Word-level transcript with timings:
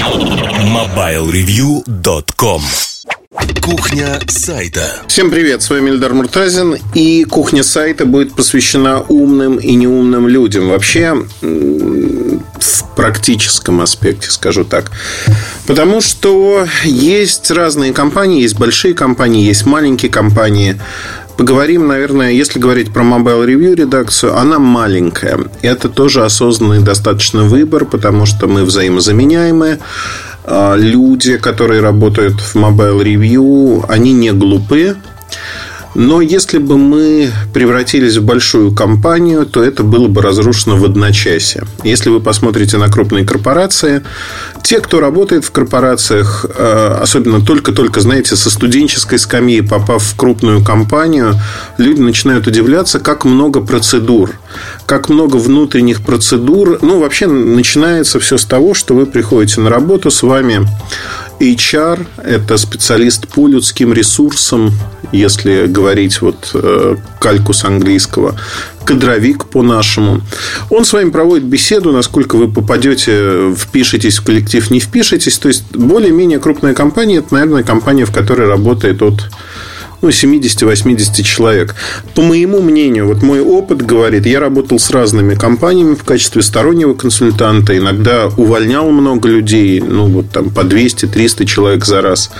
MobileReview.com 0.00 2.62
Кухня 3.60 4.18
сайта. 4.28 5.02
Всем 5.08 5.30
привет, 5.30 5.60
с 5.60 5.68
вами 5.68 5.90
Эльдар 5.90 6.14
Муртазин. 6.14 6.78
И 6.94 7.24
кухня 7.24 7.62
сайта 7.62 8.06
будет 8.06 8.32
посвящена 8.32 9.02
умным 9.02 9.58
и 9.58 9.74
неумным 9.74 10.26
людям. 10.26 10.70
Вообще, 10.70 11.26
в 11.42 12.94
практическом 12.96 13.82
аспекте, 13.82 14.30
скажу 14.30 14.64
так. 14.64 14.90
Потому 15.66 16.00
что 16.00 16.66
есть 16.82 17.50
разные 17.50 17.92
компании, 17.92 18.40
есть 18.40 18.58
большие 18.58 18.94
компании, 18.94 19.44
есть 19.44 19.66
маленькие 19.66 20.10
компании. 20.10 20.80
Поговорим, 21.40 21.88
наверное, 21.88 22.32
если 22.32 22.58
говорить 22.58 22.92
про 22.92 23.02
Mobile 23.02 23.46
Review 23.46 23.74
редакцию, 23.74 24.36
она 24.36 24.58
маленькая. 24.58 25.38
Это 25.62 25.88
тоже 25.88 26.22
осознанный 26.22 26.82
достаточно 26.82 27.44
выбор, 27.44 27.86
потому 27.86 28.26
что 28.26 28.46
мы 28.46 28.62
взаимозаменяемые. 28.62 29.78
А, 30.44 30.76
люди, 30.76 31.38
которые 31.38 31.80
работают 31.80 32.38
в 32.42 32.56
Mobile 32.56 33.02
Review, 33.02 33.86
они 33.88 34.12
не 34.12 34.32
глупые. 34.32 34.96
Но 35.94 36.20
если 36.20 36.58
бы 36.58 36.78
мы 36.78 37.30
превратились 37.52 38.16
в 38.16 38.24
большую 38.24 38.72
компанию, 38.72 39.44
то 39.44 39.62
это 39.62 39.82
было 39.82 40.06
бы 40.08 40.22
разрушено 40.22 40.76
в 40.76 40.84
одночасье. 40.84 41.64
Если 41.82 42.10
вы 42.10 42.20
посмотрите 42.20 42.76
на 42.76 42.88
крупные 42.88 43.24
корпорации, 43.24 44.02
те, 44.62 44.80
кто 44.80 45.00
работает 45.00 45.44
в 45.44 45.50
корпорациях, 45.50 46.46
э, 46.48 46.98
особенно 47.00 47.40
только-только, 47.40 48.00
знаете, 48.00 48.36
со 48.36 48.50
студенческой 48.50 49.18
скамьи, 49.18 49.60
попав 49.62 50.02
в 50.02 50.16
крупную 50.16 50.64
компанию, 50.64 51.34
люди 51.78 52.00
начинают 52.00 52.46
удивляться, 52.46 53.00
как 53.00 53.24
много 53.24 53.60
процедур, 53.60 54.38
как 54.86 55.08
много 55.08 55.36
внутренних 55.36 56.02
процедур. 56.02 56.78
Ну, 56.82 57.00
вообще 57.00 57.26
начинается 57.26 58.20
все 58.20 58.38
с 58.38 58.44
того, 58.44 58.74
что 58.74 58.94
вы 58.94 59.06
приходите 59.06 59.60
на 59.60 59.70
работу, 59.70 60.10
с 60.10 60.22
вами 60.22 60.66
HR– 61.40 62.06
это 62.22 62.58
специалист 62.58 63.26
по 63.26 63.48
людским 63.48 63.94
ресурсам, 63.94 64.72
если 65.10 65.66
говорить 65.66 66.20
вот 66.20 66.50
э, 66.52 66.96
кальку 67.18 67.54
с 67.54 67.64
английского, 67.64 68.38
кадровик 68.84 69.46
по-нашему. 69.46 70.20
Он 70.68 70.84
с 70.84 70.92
вами 70.92 71.10
проводит 71.10 71.44
беседу, 71.44 71.92
насколько 71.92 72.36
вы 72.36 72.52
попадете, 72.52 73.54
впишетесь 73.54 74.18
в 74.18 74.24
коллектив, 74.24 74.70
не 74.70 74.80
впишетесь. 74.80 75.38
То 75.38 75.48
есть, 75.48 75.64
более-менее 75.74 76.40
крупная 76.40 76.74
компания– 76.74 77.16
это, 77.18 77.32
наверное, 77.34 77.62
компания, 77.62 78.04
в 78.04 78.12
которой 78.12 78.46
работает 78.46 79.00
от 79.00 79.30
ну, 80.02 80.08
70-80 80.08 81.22
человек. 81.22 81.74
По 82.14 82.22
моему 82.22 82.60
мнению, 82.60 83.06
вот 83.06 83.22
мой 83.22 83.40
опыт 83.40 83.82
говорит, 83.82 84.26
я 84.26 84.40
работал 84.40 84.78
с 84.78 84.90
разными 84.90 85.34
компаниями 85.34 85.94
в 85.94 86.04
качестве 86.04 86.42
стороннего 86.42 86.94
консультанта, 86.94 87.76
иногда 87.76 88.28
увольнял 88.36 88.90
много 88.90 89.28
людей, 89.28 89.80
ну, 89.80 90.06
вот 90.06 90.30
там 90.30 90.50
по 90.50 90.60
200-300 90.60 91.44
человек 91.44 91.84
за 91.84 92.00
раз. 92.02 92.30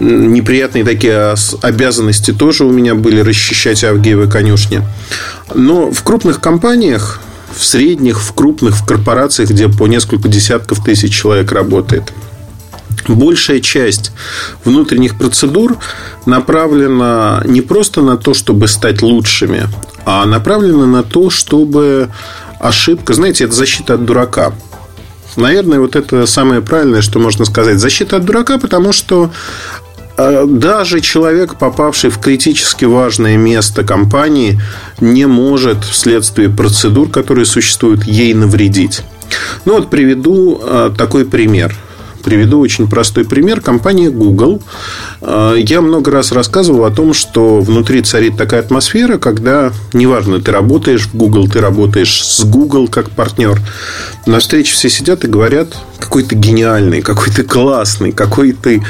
Неприятные 0.00 0.84
такие 0.84 1.34
обязанности 1.62 2.32
тоже 2.32 2.64
у 2.64 2.72
меня 2.72 2.94
были 2.94 3.20
расчищать 3.20 3.84
Авгиевы 3.84 4.28
конюшни. 4.28 4.82
Но 5.54 5.90
в 5.90 6.02
крупных 6.02 6.40
компаниях 6.40 7.20
в 7.54 7.64
средних, 7.64 8.20
в 8.20 8.32
крупных, 8.32 8.76
в 8.76 8.86
корпорациях, 8.86 9.50
где 9.50 9.68
по 9.68 9.86
несколько 9.86 10.28
десятков 10.28 10.82
тысяч 10.82 11.14
человек 11.14 11.52
работает– 11.52 12.12
большая 13.08 13.60
часть 13.60 14.12
внутренних 14.64 15.16
процедур 15.18 15.78
направлена 16.26 17.42
не 17.44 17.60
просто 17.60 18.02
на 18.02 18.16
то, 18.16 18.34
чтобы 18.34 18.68
стать 18.68 19.02
лучшими, 19.02 19.68
а 20.04 20.24
направлена 20.26 20.86
на 20.86 21.02
то, 21.02 21.30
чтобы 21.30 22.10
ошибка, 22.60 23.14
знаете, 23.14 23.44
это 23.44 23.54
защита 23.54 23.94
от 23.94 24.04
дурака. 24.04 24.52
Наверное, 25.36 25.80
вот 25.80 25.96
это 25.96 26.26
самое 26.26 26.60
правильное, 26.60 27.02
что 27.02 27.18
можно 27.18 27.44
сказать. 27.44 27.78
Защита 27.78 28.16
от 28.16 28.24
дурака, 28.24 28.58
потому 28.58 28.92
что 28.92 29.30
э, 30.18 30.44
даже 30.46 31.00
человек, 31.00 31.56
попавший 31.56 32.10
в 32.10 32.18
критически 32.18 32.84
важное 32.84 33.36
место 33.38 33.82
компании, 33.82 34.60
не 35.00 35.26
может 35.26 35.84
вследствие 35.84 36.50
процедур, 36.50 37.08
которые 37.08 37.46
существуют, 37.46 38.04
ей 38.04 38.34
навредить. 38.34 39.02
Ну 39.64 39.74
вот 39.74 39.88
приведу 39.88 40.60
э, 40.62 40.90
такой 40.96 41.24
пример– 41.24 41.74
Приведу 42.22 42.60
очень 42.60 42.88
простой 42.88 43.24
пример. 43.24 43.60
Компания 43.60 44.10
Google. 44.10 44.62
Э, 45.20 45.54
я 45.56 45.80
много 45.80 46.10
раз 46.10 46.32
рассказывал 46.32 46.84
о 46.84 46.90
том, 46.90 47.14
что 47.14 47.60
внутри 47.60 48.02
царит 48.02 48.36
такая 48.36 48.60
атмосфера, 48.60 49.18
когда, 49.18 49.72
неважно, 49.92 50.40
ты 50.40 50.52
работаешь 50.52 51.06
в 51.06 51.16
Google, 51.16 51.48
ты 51.48 51.60
работаешь 51.60 52.24
с 52.24 52.44
Google 52.44 52.88
как 52.88 53.10
партнер. 53.10 53.60
На 54.26 54.38
встрече 54.38 54.74
все 54.74 54.88
сидят 54.88 55.24
и 55.24 55.28
говорят, 55.28 55.76
какой 55.98 56.22
ты 56.22 56.36
гениальный, 56.36 57.02
какой 57.02 57.30
ты 57.30 57.42
классный, 57.42 58.12
какой 58.12 58.52
ты... 58.52 58.82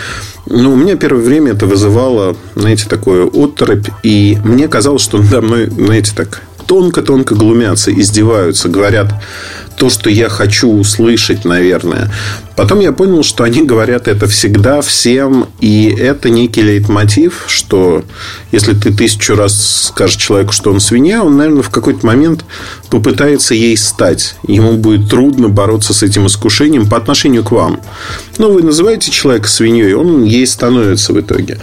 Ну, 0.47 0.73
у 0.73 0.77
меня 0.77 0.97
первое 0.97 1.23
время 1.23 1.53
это 1.53 1.67
вызывало, 1.67 2.37
знаете, 2.55 2.87
такое 2.89 3.27
оторопь. 3.27 3.89
И 4.03 4.39
мне 4.45 4.69
казалось, 4.69 5.03
что 5.03 5.19
надо 5.19 5.41
мной, 5.41 5.71
знаете, 5.71 6.13
так 6.15 6.43
тонко-тонко 6.67 7.35
глумятся, 7.35 7.93
издеваются, 7.93 8.69
говорят 8.69 9.15
то, 9.83 9.91
что 9.91 10.09
я 10.09 10.29
хочу 10.29 10.71
услышать, 10.71 11.45
наверное. 11.45 12.09
Потом 12.55 12.79
я 12.79 12.93
понял, 12.93 13.25
что 13.25 13.43
они 13.43 13.65
говорят 13.65 14.07
это 14.07 14.29
всегда 14.29 14.81
всем, 14.81 15.49
и 15.59 15.93
это 15.99 16.31
некий 16.31 16.63
лейтмотив, 16.63 17.47
что 17.49 18.05
если 18.53 18.75
ты 18.75 18.93
тысячу 18.93 19.35
раз 19.35 19.89
скажешь 19.89 20.19
человеку, 20.19 20.53
что 20.53 20.71
он 20.71 20.79
свинья, 20.79 21.25
он, 21.25 21.37
наверное, 21.37 21.65
в 21.65 21.71
какой-то 21.71 22.07
момент 22.07 22.45
попытается 22.91 23.55
ей 23.55 23.77
стать. 23.77 24.37
Ему 24.47 24.75
будет 24.75 25.11
трудно 25.11 25.49
бороться 25.49 25.93
с 25.93 26.05
этим 26.05 26.29
искушением 26.29 26.89
по 26.89 26.97
отношению 26.97 27.43
к 27.43 27.51
вам. 27.51 27.81
Но 28.39 28.53
вы 28.53 28.63
называете 28.63 29.11
человека 29.11 29.49
свиньей, 29.49 29.95
он 29.95 30.23
ей 30.23 30.47
становится 30.47 31.13
в 31.13 31.21
итоге. 31.21 31.59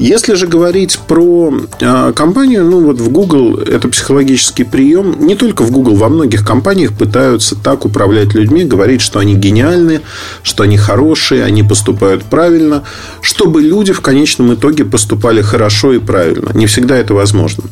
Если 0.00 0.32
же 0.32 0.46
говорить 0.46 0.98
про 1.06 1.52
э, 1.78 2.12
компанию, 2.16 2.64
ну 2.64 2.80
вот 2.80 2.98
в 2.98 3.10
Google 3.10 3.58
это 3.58 3.86
психологический 3.88 4.64
прием. 4.64 5.26
Не 5.26 5.34
только 5.34 5.62
в 5.62 5.70
Google, 5.70 5.94
во 5.94 6.08
многих 6.08 6.42
компаниях 6.42 6.94
пытаются 6.94 7.54
так 7.54 7.84
управлять 7.84 8.32
людьми, 8.32 8.64
говорить, 8.64 9.02
что 9.02 9.18
они 9.18 9.34
гениальны, 9.34 10.00
что 10.42 10.62
они 10.62 10.78
хорошие, 10.78 11.44
они 11.44 11.62
поступают 11.62 12.24
правильно, 12.24 12.82
чтобы 13.20 13.60
люди 13.60 13.92
в 13.92 14.00
конечном 14.00 14.54
итоге 14.54 14.86
поступали 14.86 15.42
хорошо 15.42 15.92
и 15.92 15.98
правильно. 15.98 16.50
Не 16.54 16.64
всегда 16.64 16.96
это 16.96 17.12
возможно. 17.12 17.64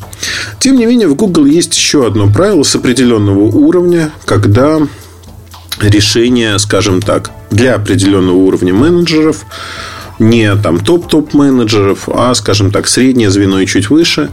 Тем 0.59 0.77
не 0.77 0.85
менее, 0.85 1.07
в 1.07 1.15
Google 1.15 1.45
есть 1.45 1.75
еще 1.75 2.05
одно 2.05 2.31
правило 2.31 2.61
с 2.61 2.75
определенного 2.75 3.39
уровня, 3.39 4.11
когда 4.25 4.79
решение, 5.81 6.59
скажем 6.59 7.01
так, 7.01 7.31
для 7.49 7.73
определенного 7.73 8.35
уровня 8.35 8.75
менеджеров 8.75 9.45
не 10.19 10.55
там 10.55 10.79
топ-топ 10.79 11.33
менеджеров, 11.33 12.07
а, 12.07 12.33
скажем 12.35 12.71
так, 12.71 12.87
среднее 12.87 13.29
звено 13.29 13.59
и 13.59 13.65
чуть 13.65 13.89
выше, 13.89 14.29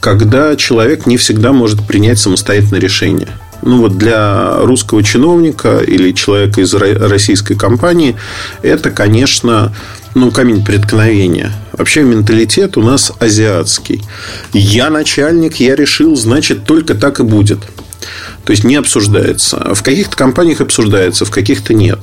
когда 0.00 0.56
человек 0.56 1.06
не 1.06 1.16
всегда 1.16 1.52
может 1.52 1.86
принять 1.86 2.18
самостоятельное 2.18 2.80
решение. 2.80 3.28
Ну 3.62 3.82
вот 3.82 3.98
для 3.98 4.56
русского 4.58 5.02
чиновника 5.02 5.78
или 5.78 6.12
человека 6.12 6.62
из 6.62 6.72
российской 6.72 7.54
компании 7.54 8.16
это, 8.62 8.90
конечно, 8.90 9.74
ну, 10.14 10.30
камень 10.30 10.64
преткновения. 10.64 11.52
Вообще 11.72 12.02
менталитет 12.02 12.76
у 12.76 12.82
нас 12.82 13.12
азиатский. 13.20 14.02
Я 14.52 14.90
начальник, 14.90 15.56
я 15.56 15.76
решил, 15.76 16.16
значит, 16.16 16.64
только 16.64 16.94
так 16.94 17.20
и 17.20 17.22
будет. 17.22 17.60
То 18.44 18.52
есть 18.52 18.64
не 18.64 18.76
обсуждается. 18.76 19.74
В 19.74 19.82
каких-то 19.82 20.16
компаниях 20.16 20.60
обсуждается, 20.60 21.24
в 21.24 21.30
каких-то 21.30 21.74
нет. 21.74 21.98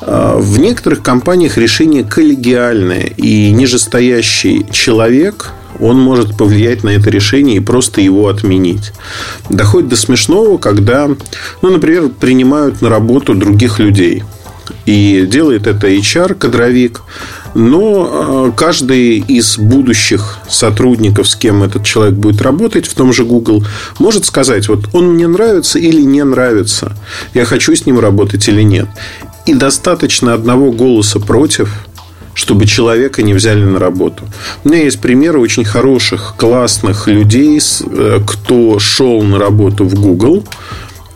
А, 0.00 0.36
в 0.36 0.58
некоторых 0.58 1.02
компаниях 1.02 1.56
решение 1.56 2.04
коллегиальное 2.04 3.10
и 3.16 3.50
нижестоящий 3.50 4.66
человек 4.70 5.50
он 5.80 5.98
может 5.98 6.36
повлиять 6.36 6.84
на 6.84 6.90
это 6.90 7.10
решение 7.10 7.56
и 7.56 7.60
просто 7.60 8.00
его 8.00 8.28
отменить. 8.28 8.92
Доходит 9.48 9.88
до 9.88 9.96
смешного, 9.96 10.58
когда, 10.58 11.08
ну, 11.62 11.70
например, 11.70 12.08
принимают 12.08 12.82
на 12.82 12.88
работу 12.88 13.34
других 13.34 13.78
людей. 13.78 14.22
И 14.86 15.26
делает 15.26 15.66
это 15.66 15.88
HR-кадровик. 15.88 17.02
Но 17.54 18.48
э, 18.48 18.52
каждый 18.56 19.18
из 19.18 19.58
будущих 19.58 20.38
сотрудников, 20.48 21.28
с 21.28 21.36
кем 21.36 21.62
этот 21.62 21.84
человек 21.84 22.14
будет 22.14 22.40
работать 22.40 22.86
в 22.86 22.94
том 22.94 23.12
же 23.12 23.24
Google, 23.24 23.64
может 23.98 24.24
сказать, 24.24 24.68
вот 24.68 24.88
он 24.94 25.14
мне 25.14 25.26
нравится 25.26 25.78
или 25.78 26.00
не 26.00 26.24
нравится, 26.24 26.96
я 27.34 27.44
хочу 27.44 27.74
с 27.74 27.84
ним 27.84 28.00
работать 28.00 28.48
или 28.48 28.62
нет. 28.62 28.88
И 29.44 29.54
достаточно 29.54 30.32
одного 30.32 30.72
голоса 30.72 31.20
против, 31.20 31.86
чтобы 32.34 32.66
человека 32.66 33.22
не 33.22 33.34
взяли 33.34 33.64
на 33.64 33.78
работу. 33.78 34.24
У 34.64 34.68
меня 34.68 34.84
есть 34.84 35.00
примеры 35.00 35.38
очень 35.38 35.64
хороших, 35.64 36.34
классных 36.38 37.06
людей, 37.06 37.60
э, 37.60 38.20
кто 38.26 38.78
шел 38.78 39.22
на 39.22 39.38
работу 39.38 39.84
в 39.84 39.94
Google, 39.94 40.44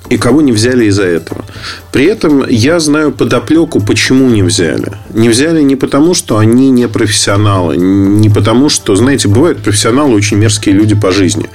и 0.09 0.17
кого 0.17 0.41
не 0.43 0.53
взяли 0.53 0.87
из-за 0.87 1.05
этого. 1.05 1.45
При 1.93 2.05
этом 2.05 2.45
я 2.49 2.81
знаю 2.81 3.13
подоплеку, 3.13 3.81
почему 3.81 4.29
не 4.29 4.43
взяли. 4.43 4.93
Не 5.15 5.29
взяли 5.29 5.63
не 5.63 5.77
потому, 5.77 6.15
что 6.15 6.39
они 6.39 6.71
не 6.71 6.89
профессионалы, 6.89 7.77
не 7.77 8.29
потому, 8.29 8.69
что, 8.69 8.97
знаете, 8.97 9.29
бывают 9.29 9.63
профессионалы 9.63 10.15
очень 10.15 10.37
мерзкие 10.37 10.75
люди 10.75 10.95
по 10.95 11.13
жизни. 11.13 11.49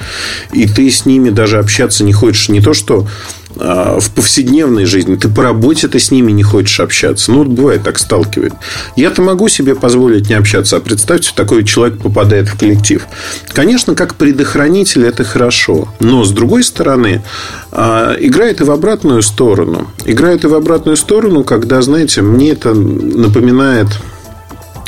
И 0.53 0.67
ты 0.67 0.89
с 0.89 1.05
ними 1.05 1.29
даже 1.29 1.59
общаться 1.59 2.03
не 2.03 2.13
хочешь. 2.13 2.49
Не 2.49 2.61
то, 2.61 2.73
что 2.73 3.07
в 3.55 4.09
повседневной 4.15 4.85
жизни. 4.85 5.15
Ты 5.15 5.27
по 5.29 5.43
работе 5.43 5.87
ты 5.87 5.99
с 5.99 6.11
ними 6.11 6.31
не 6.31 6.43
хочешь 6.43 6.79
общаться. 6.79 7.31
Ну, 7.31 7.39
вот 7.39 7.47
бывает 7.47 7.83
так 7.83 7.99
сталкивает. 7.99 8.53
Я-то 8.95 9.21
могу 9.21 9.49
себе 9.49 9.75
позволить 9.75 10.29
не 10.29 10.35
общаться, 10.35 10.77
а 10.77 10.79
представьте, 10.79 11.31
такой 11.35 11.63
человек 11.63 11.99
попадает 11.99 12.47
в 12.47 12.57
коллектив. 12.57 13.05
Конечно, 13.53 13.95
как 13.95 14.15
предохранитель 14.15 15.05
это 15.05 15.23
хорошо. 15.23 15.87
Но, 15.99 16.23
с 16.23 16.31
другой 16.31 16.63
стороны, 16.63 17.23
а, 17.71 18.15
играет 18.19 18.61
и 18.61 18.63
в 18.63 18.71
обратную 18.71 19.21
сторону. 19.21 19.89
Играет 20.05 20.43
и 20.43 20.47
в 20.47 20.55
обратную 20.55 20.97
сторону, 20.97 21.43
когда, 21.43 21.81
знаете, 21.81 22.21
мне 22.21 22.51
это 22.51 22.73
напоминает 22.73 23.87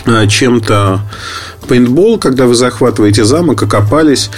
а, 0.05 0.27
чем-то 0.27 1.01
пейнтбол, 1.67 2.19
когда 2.19 2.45
вы 2.45 2.55
захватываете 2.55 3.23
замок, 3.23 3.63
окопались 3.63 4.29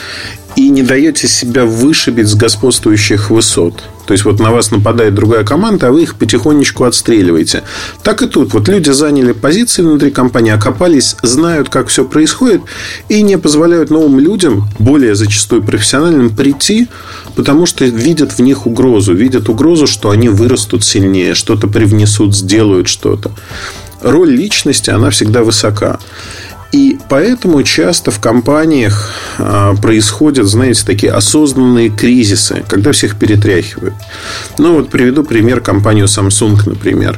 и 0.56 0.70
не 0.70 0.84
даете 0.84 1.28
себя 1.28 1.66
вышибить 1.66 2.28
с 2.28 2.36
господствующих 2.36 3.30
высот. 3.30 3.84
То 4.06 4.14
есть, 4.14 4.24
вот 4.24 4.40
на 4.40 4.52
вас 4.52 4.72
нападает 4.72 5.16
другая 5.16 5.44
команда, 5.44 5.88
а 5.88 5.92
вы 5.92 6.04
их 6.04 6.16
потихонечку 6.16 6.84
отстреливаете. 6.84 7.64
Так 8.04 8.22
и 8.22 8.28
тут. 8.28 8.54
Вот 8.54 8.68
люди 8.68 8.92
заняли 8.92 9.32
позиции 9.32 9.82
внутри 9.82 10.12
компании, 10.12 10.52
окопались, 10.52 11.16
знают, 11.24 11.70
как 11.70 11.88
все 11.88 12.06
происходит, 12.06 12.62
и 13.10 13.24
не 13.24 13.38
позволяют 13.38 13.90
новым 13.90 14.20
людям, 14.20 14.68
более 14.78 15.16
зачастую 15.16 15.64
профессиональным, 15.64 16.30
прийти, 16.30 16.88
потому 17.36 17.66
что 17.66 17.86
видят 17.86 18.34
в 18.34 18.40
них 18.40 18.68
угрозу. 18.68 19.14
Видят 19.14 19.50
угрозу, 19.50 19.88
что 19.88 20.12
они 20.12 20.30
вырастут 20.30 20.84
сильнее, 20.84 21.34
что-то 21.34 21.68
привнесут, 21.68 22.36
сделают 22.36 22.88
что-то. 22.88 23.32
Роль 24.02 24.30
личности, 24.30 24.92
она 24.92 25.10
всегда 25.10 25.44
высока. 25.44 26.00
И 26.76 26.98
поэтому 27.08 27.64
часто 27.64 28.12
в 28.12 28.20
компаниях 28.20 29.10
а, 29.38 29.74
происходят, 29.76 30.46
знаете, 30.46 30.84
такие 30.86 31.14
осознанные 31.14 31.90
кризисы, 31.90 32.66
когда 32.68 32.92
всех 32.92 33.16
перетряхивают. 33.16 33.94
Ну, 34.58 34.74
вот 34.74 34.90
приведу 34.90 35.24
пример 35.24 35.62
компанию 35.62 36.08
Samsung, 36.08 36.60
например. 36.66 37.18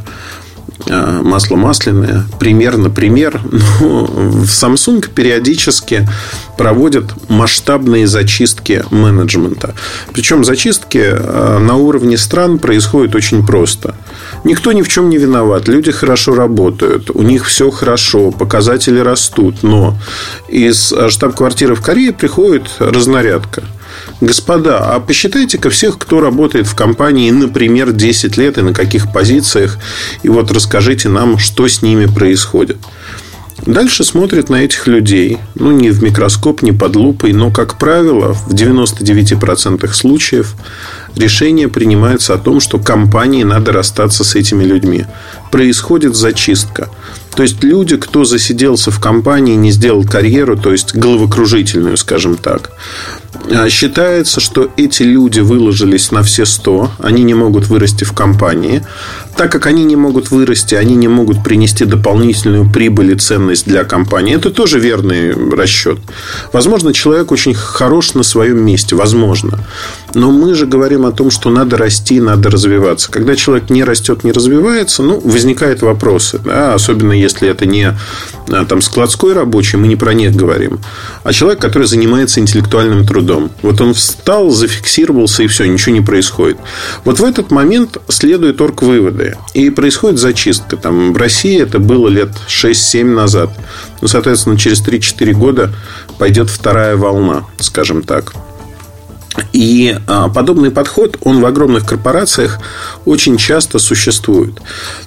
А, 0.92 1.24
масло 1.24 1.56
масляное. 1.56 2.25
Пример, 2.39 2.77
например. 2.77 3.42
Ну, 3.80 4.06
в 4.06 4.44
Samsung 4.44 5.09
периодически 5.09 6.07
проводят 6.56 7.06
масштабные 7.27 8.06
зачистки 8.06 8.86
менеджмента. 8.92 9.74
Причем 10.13 10.45
зачистки 10.45 11.01
а, 11.03 11.57
на 11.57 11.77
уровне 11.77 12.19
стран 12.19 12.60
происходят 12.60 13.15
очень 13.15 13.44
просто– 13.44 13.95
Никто 14.48 14.72
ни 14.72 14.82
в 14.82 14.88
чем 14.88 15.10
не 15.10 15.18
виноват. 15.18 15.68
Люди 15.68 15.92
хорошо 15.92 16.34
работают. 16.34 17.10
У 17.14 17.22
них 17.22 17.46
все 17.46 17.70
хорошо. 17.70 18.32
Показатели 18.32 18.98
растут. 18.98 19.62
Но 19.62 19.98
из 20.48 20.94
штаб-квартиры 21.10 21.76
в 21.76 21.82
Корее 21.82 22.14
приходит 22.14 22.70
разнарядка. 22.80 23.66
Господа, 24.22 24.78
а 24.80 25.02
посчитайте-ка 25.02 25.70
всех, 25.70 25.98
кто 25.98 26.22
работает 26.22 26.66
в 26.66 26.76
компании, 26.76 27.30
например, 27.30 27.92
10 27.92 28.38
лет 28.38 28.58
и 28.58 28.62
на 28.62 28.74
каких 28.74 29.12
позициях. 29.12 29.80
И 30.24 30.30
вот 30.30 30.50
расскажите 30.50 31.10
нам, 31.10 31.38
что 31.38 31.68
с 31.68 31.82
ними 31.82 32.06
происходит. 32.06 32.78
Дальше 33.65 34.04
смотрят 34.04 34.50
на 34.50 34.63
этих 34.63 34.88
людей. 34.88 35.39
Ну, 35.56 35.71
не 35.71 35.89
в 35.89 36.04
микроскоп, 36.04 36.62
не 36.62 36.71
под 36.71 36.95
лупой, 36.95 37.33
но, 37.33 37.51
как 37.51 37.77
правило, 37.77 38.33
в 38.33 38.54
99% 38.54 39.92
случаев 39.94 40.56
решение 41.15 41.68
принимается 41.68 42.33
о 42.33 42.38
том, 42.38 42.59
что 42.59 42.77
компании 42.77 43.44
надо 43.44 43.71
расстаться 43.71 44.24
с 44.24 44.36
этими 44.36 44.63
людьми. 44.63 45.06
Происходит 45.51 46.15
зачистка. 46.15 46.89
То 47.36 47.44
есть 47.44 47.63
люди, 47.63 47.98
кто 47.98 48.25
засиделся 48.25 48.89
в 48.89 49.00
компании, 49.00 49.56
не 49.56 49.71
сделал 49.71 50.03
карьеру, 50.03 50.57
то 50.57 50.71
есть 50.71 50.95
головокружительную, 50.95 51.98
скажем 51.98 52.36
так, 52.36 52.71
считается, 53.69 54.39
что 54.39 54.69
эти 54.78 55.04
люди 55.04 55.39
выложились 55.39 56.12
на 56.12 56.22
все 56.24 56.45
100, 56.45 56.92
они 57.00 57.24
не 57.24 57.34
могут 57.34 57.68
вырасти 57.68 58.04
в 58.04 58.13
компании. 58.13 58.84
Так 59.38 59.51
как 59.51 59.68
они 59.68 59.84
не 59.84 59.95
могут 59.95 60.31
вырасти, 60.31 60.74
они 60.74 60.95
не 60.95 61.07
могут 61.07 61.44
принести 61.44 61.86
дополнительную 61.86 62.69
прибыль 62.69 63.12
и 63.12 63.16
ценность 63.16 63.68
для 63.68 63.84
компании. 63.84 64.36
Это 64.36 64.50
тоже 64.50 64.80
верный 64.80 65.34
расчет. 65.56 66.00
Возможно, 66.54 66.92
человек 66.92 67.31
очень 67.31 67.54
хорош 67.54 68.16
на 68.16 68.24
своем 68.24 68.66
месте. 68.66 68.95
Возможно. 68.95 69.60
Но 70.16 70.31
мы 70.31 70.56
же 70.56 70.66
говорим 70.66 71.06
о 71.06 71.12
том, 71.12 71.30
что 71.30 71.51
надо 71.51 71.78
расти, 71.78 72.19
надо 72.19 72.50
развиваться. 72.50 73.12
Когда 73.12 73.36
человек 73.36 73.69
не 73.69 73.84
растет, 73.84 74.24
не 74.24 74.31
развивается, 74.31 75.04
ну, 75.04 75.19
возникают 75.19 75.84
вопросы. 75.84 76.39
Да? 76.44 76.74
Особенно 76.74 77.13
если 77.13 77.48
это 77.48 77.68
не 77.68 77.95
а, 78.50 78.66
там, 78.66 78.81
складской 78.81 79.34
рабочий, 79.34 79.78
мы 79.78 79.88
не 79.88 79.95
про 79.95 80.13
них 80.13 80.36
говорим. 80.36 80.80
А 81.24 81.31
человек, 81.31 81.62
который 81.62 81.88
занимается 81.88 82.39
интеллектуальным 82.39 83.06
трудом. 83.06 83.26
Вот 83.62 83.81
он 83.81 83.94
встал, 83.94 84.50
зафиксировался, 84.50 85.44
и 85.44 85.47
все, 85.47 85.65
ничего 85.65 85.95
не 85.95 86.01
происходит. 86.01 86.57
Вот 87.03 87.19
в 87.19 87.24
этот 87.24 87.51
момент 87.51 87.97
следует 88.07 88.62
орг-выводы. 88.62 89.38
И 89.53 89.69
происходит 89.69 90.19
зачистка. 90.19 90.77
Там, 90.77 91.13
в 91.13 91.18
России 91.18 91.62
это 91.62 91.79
было 91.79 92.07
лет 92.07 92.29
6-7 92.47 93.03
назад. 93.03 93.51
Ну, 94.01 94.07
соответственно, 94.07 94.57
через 94.57 94.81
3-4 94.81 95.31
года 95.33 95.74
пойдет 96.18 96.50
вторая 96.50 96.95
волна, 96.95 97.45
скажем 97.59 98.03
так. 98.03 98.33
И 99.54 99.95
а, 100.07 100.30
подобный 100.30 100.72
подход, 100.72 101.18
он 101.24 101.42
в 101.42 101.45
огромных 101.45 101.86
корпорациях 101.86 102.60
очень 103.06 103.38
часто 103.38 103.80
существует. 103.80 104.60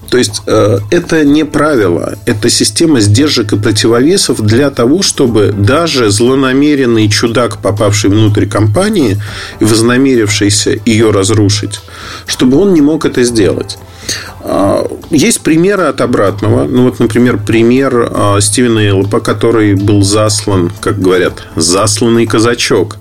То 0.09 0.19
есть, 0.19 0.43
э, 0.47 0.79
это 0.91 1.25
не 1.25 1.44
правило, 1.44 2.17
это 2.27 2.50
система 2.50 3.00
сдержек 3.00 3.53
и 3.53 3.59
противовесов 3.59 4.41
для 4.41 4.71
того, 4.71 5.03
чтобы 5.03 5.55
даже 5.56 6.11
злонамеренный 6.11 7.09
чудак, 7.09 7.59
попавший 7.59 8.11
внутрь 8.11 8.47
компании 8.47 9.21
и 9.61 9.65
вознамерившийся 9.65 10.81
ее 10.85 11.11
разрушить, 11.11 11.81
чтобы 12.27 12.59
он 12.59 12.75
не 12.75 12.81
мог 12.81 13.05
это 13.05 13.23
сделать. 13.23 13.79
А, 14.43 14.87
есть 15.11 15.41
примеры 15.43 15.85
от 15.85 16.00
обратного. 16.00 16.65
Ну, 16.65 16.85
вот, 16.85 16.99
например, 16.99 17.38
пример 17.38 18.11
а, 18.11 18.41
Стивена 18.41 18.82
Эллопа, 18.82 19.21
который 19.21 19.75
был 19.75 20.03
заслан, 20.03 20.73
как 20.81 21.00
говорят, 21.00 21.44
засланный 21.56 22.27
казачок, 22.27 22.97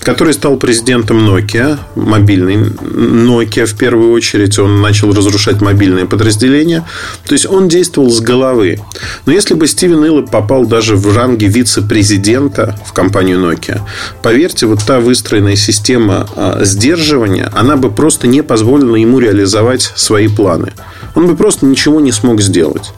который 0.00 0.32
стал 0.34 0.56
президентом 0.56 1.18
Nokia, 1.28 1.78
мобильный 1.94 2.56
Nokia 2.56 3.66
в 3.66 3.76
первую 3.76 4.12
очередь. 4.12 4.58
Он 4.58 4.80
начал 4.80 5.12
разрушать 5.12 5.60
мобильные 5.60 6.06
подразделения. 6.06 6.86
То 7.26 7.34
есть, 7.34 7.46
он 7.46 7.68
действовал 7.68 8.10
с 8.10 8.20
головы. 8.20 8.80
Но 9.26 9.32
если 9.32 9.54
бы 9.54 9.66
Стивен 9.66 10.04
Эллоп 10.04 10.30
попал 10.30 10.66
даже 10.66 10.96
в 10.96 11.14
ранге 11.16 11.46
вице-президента 11.46 12.78
в 12.86 12.92
компанию 12.92 13.38
Nokia, 13.38 13.80
поверьте, 14.22 14.66
вот 14.66 14.84
та 14.86 15.00
выстроенная 15.00 15.56
система 15.56 16.28
а, 16.34 16.64
сдерживания, 16.64 17.50
она 17.54 17.76
бы 17.76 17.90
просто 17.90 18.26
не 18.26 18.42
позволила 18.42 18.96
ему 18.96 19.18
реализовать 19.18 19.92
свои 19.96 20.28
планы 20.28 20.72
он 21.14 21.26
бы 21.26 21.36
просто 21.36 21.66
ничего 21.66 22.00
не 22.00 22.12
смог 22.12 22.40
сделать. 22.40 22.92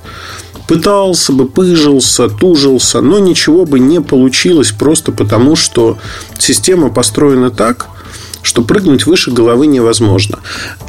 Пытался 0.73 1.35
бы, 1.35 1.47
пыжился, 1.47 2.31
тужился, 2.31 3.03
но 3.03 3.19
ничего 3.19 3.67
бы 3.67 3.79
не 3.79 4.01
получилось 4.01 4.73
просто 4.73 5.13
потому, 5.13 5.55
что 5.55 5.99
система 6.39 6.89
построена 6.89 7.51
так, 7.51 7.89
что 8.43 8.63
прыгнуть 8.63 9.07
выше 9.07 9.31
головы 9.31 9.67
невозможно. 9.67 10.39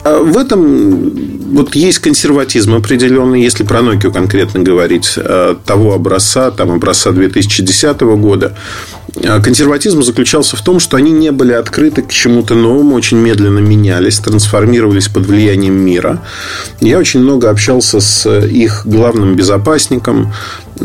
А 0.04 0.20
в 0.24 0.38
этом 0.38 1.12
вот 1.54 1.76
есть 1.76 2.00
консерватизм 2.00 2.76
определенный, 2.76 3.42
если 3.42 3.64
про 3.64 3.80
Nokia 3.80 4.12
конкретно 4.12 4.62
говорить, 4.62 5.14
а, 5.18 5.56
того 5.66 5.94
образца, 5.94 6.52
там 6.52 6.72
образца 6.72 7.12
2010 7.12 8.02
года. 8.18 8.56
А, 9.24 9.40
консерватизм 9.40 10.02
заключался 10.02 10.58
в 10.58 10.62
том, 10.62 10.80
что 10.80 10.98
они 10.98 11.12
не 11.12 11.32
были 11.32 11.54
открыты 11.54 12.02
к 12.02 12.10
чему-то 12.10 12.56
новому, 12.56 12.96
очень 12.96 13.18
медленно 13.18 13.60
менялись, 13.60 14.20
трансформировались 14.20 15.08
под 15.08 15.28
влиянием 15.28 15.76
мира. 15.76 16.24
Я 16.82 16.98
очень 16.98 17.20
много 17.20 17.50
общался 17.50 18.00
с 18.00 18.28
их 18.46 18.84
главным 18.86 19.36
безопасником, 19.36 20.34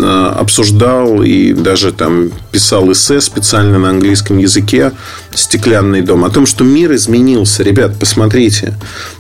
обсуждал 0.00 1.22
и 1.22 1.52
даже 1.52 1.92
там 1.92 2.30
писал 2.52 2.90
эссе 2.92 3.20
специально 3.20 3.78
на 3.78 3.90
английском 3.90 4.38
языке 4.38 4.92
«Стеклянный 5.34 6.02
дом» 6.02 6.24
о 6.24 6.30
том, 6.30 6.46
что 6.46 6.64
мир 6.64 6.94
изменился. 6.94 7.62
Ребят, 7.62 7.98
посмотрите, 7.98 8.74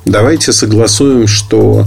давайте 0.04 0.52
согласуем, 0.52 1.26
что 1.26 1.84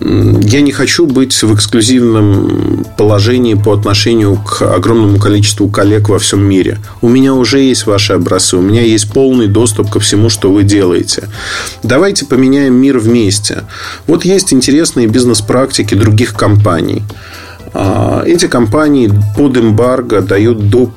я 0.00 0.60
не 0.60 0.72
хочу 0.72 1.06
быть 1.06 1.42
в 1.42 1.54
эксклюзивном 1.54 2.84
положении 2.98 3.54
по 3.54 3.72
отношению 3.72 4.36
к 4.36 4.62
огромному 4.62 5.18
количеству 5.18 5.68
коллег 5.68 6.08
во 6.08 6.18
всем 6.18 6.42
мире. 6.42 6.78
У 7.00 7.08
меня 7.08 7.34
уже 7.34 7.60
есть 7.60 7.86
ваши 7.86 8.12
образцы, 8.12 8.56
у 8.56 8.60
меня 8.60 8.82
есть 8.82 9.10
полный 9.12 9.46
доступ 9.46 9.90
ко 9.90 10.00
всему, 10.00 10.28
что 10.28 10.52
вы 10.52 10.64
делаете. 10.64 11.28
Давайте 11.82 12.26
поменяем 12.26 12.74
мир 12.74 12.98
вместе. 12.98 13.62
Вот 14.06 14.24
есть 14.24 14.52
интересные 14.52 15.06
бизнес-практики 15.06 15.94
других 15.94 16.34
компаний. 16.34 17.02
А, 17.78 18.22
эти 18.24 18.46
компании 18.46 19.12
под 19.36 19.58
эмбарго 19.58 20.22
дают 20.22 20.70
до 20.70 20.90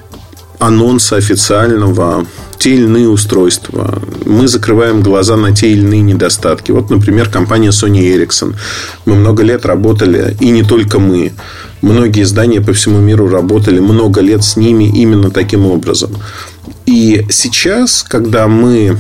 анонса 0.60 1.18
официального 1.18 2.26
те 2.58 2.72
или 2.72 2.84
иные 2.84 3.10
устройства. 3.10 4.02
Мы 4.26 4.48
закрываем 4.48 5.02
глаза 5.02 5.36
на 5.36 5.54
те 5.54 5.72
или 5.72 5.82
иные 5.82 6.02
недостатки. 6.02 6.72
Вот, 6.72 6.90
например, 6.90 7.30
компания 7.30 7.70
Sony 7.70 8.16
Ericsson. 8.16 8.56
Мы 9.06 9.16
много 9.16 9.44
лет 9.44 9.66
работали, 9.66 10.38
и 10.40 10.52
не 10.52 10.64
только 10.64 11.00
мы. 11.00 11.34
Многие 11.82 12.24
издания 12.24 12.62
по 12.62 12.72
всему 12.72 13.00
миру 13.00 13.28
работали 13.28 13.80
много 13.80 14.22
лет 14.22 14.44
с 14.46 14.56
ними 14.56 14.86
именно 14.86 15.32
таким 15.32 15.66
образом. 15.66 16.12
И 16.86 17.26
сейчас, 17.30 18.06
когда 18.08 18.48
мы 18.48 18.98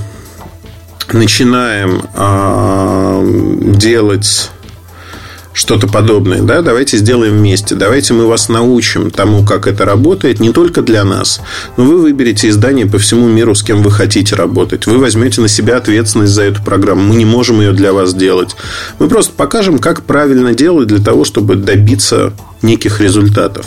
начинаем 1.13 2.01
э, 2.13 3.74
делать 3.77 4.51
что-то 5.60 5.88
подобное, 5.88 6.42
да, 6.42 6.62
давайте 6.62 6.96
сделаем 6.96 7.34
вместе, 7.34 7.75
давайте 7.75 8.13
мы 8.13 8.28
вас 8.28 8.48
научим 8.48 9.12
тому, 9.12 9.46
как 9.46 9.68
это 9.68 9.84
работает, 9.84 10.39
не 10.39 10.54
только 10.54 10.82
для 10.82 11.04
нас, 11.04 11.42
но 11.75 11.84
вы 11.84 11.98
выберете 11.98 12.48
издание 12.48 12.86
по 12.86 12.98
всему 12.98 13.28
миру, 13.28 13.54
с 13.54 13.62
кем 13.62 13.84
вы 13.84 13.92
хотите 13.92 14.36
работать. 14.36 14.88
Вы 14.88 15.00
возьмете 15.00 15.42
на 15.42 15.50
себя 15.50 15.75
ответственность 15.75 16.32
за 16.32 16.44
эту 16.44 16.63
программу. 16.63 17.01
Мы 17.01 17.16
не 17.16 17.25
можем 17.25 17.60
ее 17.60 17.74
для 17.74 17.92
вас 17.92 18.13
делать. 18.13 18.56
Мы 19.00 19.10
просто 19.10 19.34
покажем, 19.34 19.80
как 19.80 20.04
правильно 20.04 20.54
делать 20.54 20.88
для 20.88 21.04
того, 21.04 21.25
чтобы 21.25 21.56
добиться 21.56 22.32
неких 22.62 23.01
результатов. 23.01 23.66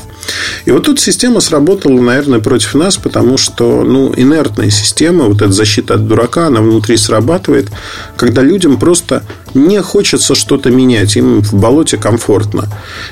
И 0.65 0.71
вот 0.71 0.85
тут 0.85 1.01
система 1.01 1.41
сработала, 1.41 2.01
наверное, 2.01 2.41
против 2.41 2.75
нас, 2.75 2.97
потому 2.97 3.37
что 3.37 3.83
ну, 3.83 4.13
инертная 4.17 4.71
система, 4.71 5.25
вот 5.25 5.43
эта 5.43 5.53
защита 5.53 5.95
от 5.95 6.07
дурака, 6.07 6.47
она 6.47 6.61
внутри 6.61 6.97
срабатывает, 6.97 7.71
когда 8.17 8.43
людям 8.43 8.79
просто 8.79 9.25
не 9.55 9.81
хочется 9.83 10.35
что-то 10.35 10.71
менять. 10.71 11.17
Им 11.17 11.43
в 11.43 11.55
болоте 11.55 11.97
комфортно. 11.97 12.69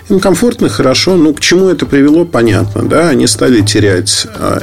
Им 0.08 0.20
комфортно, 0.20 0.68
хорошо. 0.68 1.16
Ну, 1.16 1.34
к 1.34 1.40
чему 1.40 1.68
это 1.68 1.86
привело, 1.86 2.24
понятно. 2.24 2.82
Да? 2.88 3.08
Они 3.08 3.26
стали 3.26 3.60
терять 3.62 4.26
а, 4.34 4.62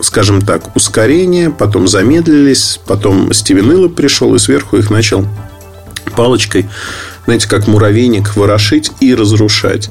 скажем 0.00 0.42
так, 0.42 0.74
ускорение, 0.74 1.50
потом 1.50 1.88
замедлились, 1.88 2.80
потом 2.86 3.32
Стивен 3.32 3.70
Иллоп 3.72 3.94
пришел 3.94 4.34
и 4.34 4.38
сверху 4.38 4.76
их 4.76 4.90
начал 4.90 5.26
палочкой, 6.16 6.68
знаете, 7.24 7.48
как 7.48 7.66
муравейник, 7.66 8.36
ворошить 8.36 8.92
и 9.00 9.14
разрушать. 9.14 9.90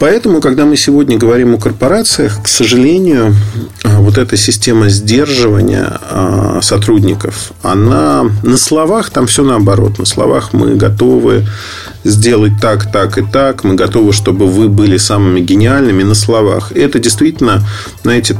Поэтому, 0.00 0.40
когда 0.40 0.64
мы 0.64 0.78
сегодня 0.78 1.18
говорим 1.18 1.54
о 1.54 1.58
корпорациях, 1.58 2.42
к 2.42 2.48
сожалению, 2.48 3.34
а, 3.84 4.00
вот 4.00 4.16
эта 4.16 4.34
система 4.38 4.88
сдерживания 4.88 5.86
а, 5.90 6.60
сотрудников, 6.62 7.52
она 7.62 8.24
на 8.42 8.56
словах 8.56 9.10
там 9.10 9.26
все 9.26 9.44
наоборот. 9.44 9.98
На 9.98 10.06
словах 10.06 10.54
мы 10.54 10.74
готовы 10.76 11.46
сделать 12.04 12.52
так, 12.60 12.90
так 12.90 13.18
и 13.18 13.22
так. 13.22 13.64
Мы 13.64 13.74
готовы, 13.74 14.12
чтобы 14.12 14.46
вы 14.46 14.68
были 14.68 14.96
самыми 14.96 15.40
гениальными 15.40 16.02
на 16.02 16.14
словах. 16.14 16.72
Это 16.72 16.98
действительно, 16.98 17.66
знаете, 18.02 18.36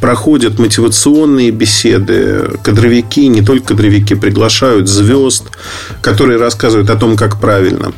проходят 0.00 0.58
мотивационные 0.58 1.50
беседы. 1.50 2.58
Кадровики, 2.62 3.26
не 3.26 3.42
только 3.42 3.68
кадровики, 3.68 4.14
приглашают 4.14 4.88
звезд, 4.88 5.44
которые 6.02 6.38
рассказывают 6.38 6.90
о 6.90 6.96
том, 6.96 7.16
как 7.16 7.40
правильно. 7.40 7.92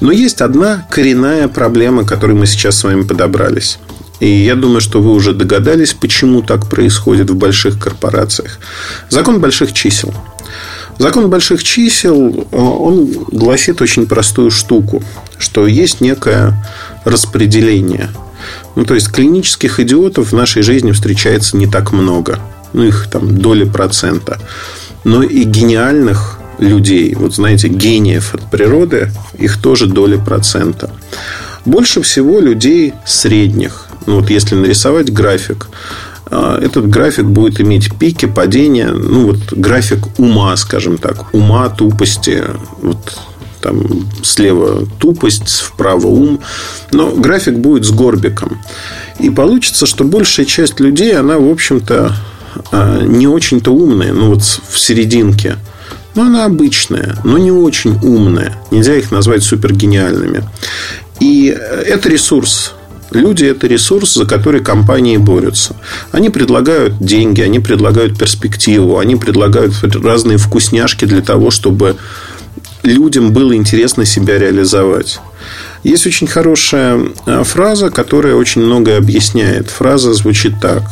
Но 0.00 0.12
есть 0.12 0.40
одна 0.40 0.86
коренная 0.90 1.48
проблема, 1.48 2.04
к 2.04 2.08
которой 2.08 2.32
мы 2.32 2.46
сейчас 2.46 2.78
с 2.78 2.84
вами 2.84 3.02
подобрались. 3.02 3.78
И 4.20 4.28
я 4.28 4.54
думаю, 4.54 4.80
что 4.80 5.00
вы 5.00 5.12
уже 5.12 5.32
догадались, 5.32 5.92
почему 5.94 6.42
так 6.42 6.68
происходит 6.68 7.30
в 7.30 7.36
больших 7.36 7.78
корпорациях. 7.78 8.58
Закон 9.10 9.40
больших 9.40 9.72
чисел. 9.72 10.14
Закон 10.98 11.28
больших 11.28 11.62
чисел, 11.62 12.46
э, 12.50 12.56
он 12.56 13.06
гласит 13.32 13.82
очень 13.82 14.06
простую 14.06 14.50
штуку, 14.50 15.02
что 15.38 15.66
есть 15.66 16.00
некое 16.00 16.54
распределение. 17.04 18.10
Ну, 18.76 18.84
то 18.84 18.94
есть, 18.94 19.10
клинических 19.10 19.80
идиотов 19.80 20.32
в 20.32 20.34
нашей 20.34 20.62
жизни 20.62 20.92
встречается 20.92 21.56
не 21.56 21.66
так 21.66 21.92
много. 21.92 22.38
Ну, 22.72 22.84
их 22.84 23.08
там 23.10 23.38
доли 23.38 23.64
процента. 23.64 24.38
Но 25.04 25.22
и 25.22 25.44
гениальных 25.44 26.38
людей, 26.58 27.14
вот 27.14 27.34
знаете, 27.34 27.68
гениев 27.68 28.34
от 28.34 28.50
природы, 28.50 29.10
их 29.38 29.60
тоже 29.60 29.86
доля 29.86 30.18
процента. 30.18 30.90
Больше 31.64 32.02
всего 32.02 32.40
людей 32.40 32.94
средних. 33.06 33.86
Ну, 34.06 34.20
вот 34.20 34.30
если 34.30 34.54
нарисовать 34.54 35.12
график, 35.12 35.68
этот 36.30 36.88
график 36.88 37.26
будет 37.26 37.60
иметь 37.60 37.94
пики, 37.96 38.26
падения, 38.26 38.90
ну, 38.90 39.26
вот 39.28 39.52
график 39.52 40.18
ума, 40.18 40.56
скажем 40.56 40.98
так, 40.98 41.34
ума, 41.34 41.68
тупости, 41.68 42.42
вот 42.80 43.18
там 43.60 44.06
слева 44.22 44.86
тупость, 44.98 45.60
вправо 45.60 46.06
ум, 46.06 46.40
но 46.92 47.12
график 47.12 47.54
будет 47.54 47.84
с 47.84 47.90
горбиком. 47.90 48.58
И 49.20 49.30
получится, 49.30 49.86
что 49.86 50.04
большая 50.04 50.46
часть 50.46 50.80
людей, 50.80 51.16
она, 51.16 51.38
в 51.38 51.50
общем-то, 51.50 52.14
а, 52.72 53.02
не 53.02 53.26
очень-то 53.26 53.72
умная, 53.72 54.12
ну, 54.12 54.28
вот 54.28 54.42
в 54.42 54.78
серединке– 54.78 55.56
но 56.14 56.22
она 56.22 56.44
обычная, 56.44 57.16
но 57.24 57.38
не 57.38 57.50
очень 57.50 57.98
умная. 58.02 58.56
Нельзя 58.70 58.94
их 58.94 59.10
назвать 59.10 59.42
супергениальными. 59.42 60.44
И 61.20 61.46
это 61.46 62.08
ресурс. 62.08 62.74
Люди– 63.14 63.44
это 63.46 63.66
ресурс, 63.66 64.14
за 64.14 64.26
который 64.26 64.60
компании 64.60 65.16
борются. 65.16 65.76
Они 66.12 66.30
предлагают 66.30 66.98
деньги, 66.98 67.40
они 67.40 67.60
предлагают 67.60 68.18
перспективу, 68.18 68.98
они 68.98 69.16
предлагают 69.16 69.74
разные 70.04 70.36
вкусняшки 70.36 71.04
для 71.04 71.22
того, 71.22 71.50
чтобы 71.50 71.96
людям 72.82 73.32
было 73.32 73.54
интересно 73.54 74.04
себя 74.04 74.38
реализовать. 74.38 75.20
Есть 75.84 76.06
очень 76.06 76.26
хорошая 76.26 77.00
э, 77.26 77.44
фраза, 77.44 77.90
которая 77.90 78.34
очень 78.34 78.62
многое 78.62 78.98
объясняет. 78.98 79.68
Фраза 79.68 80.12
звучит 80.14 80.54
так. 80.60 80.82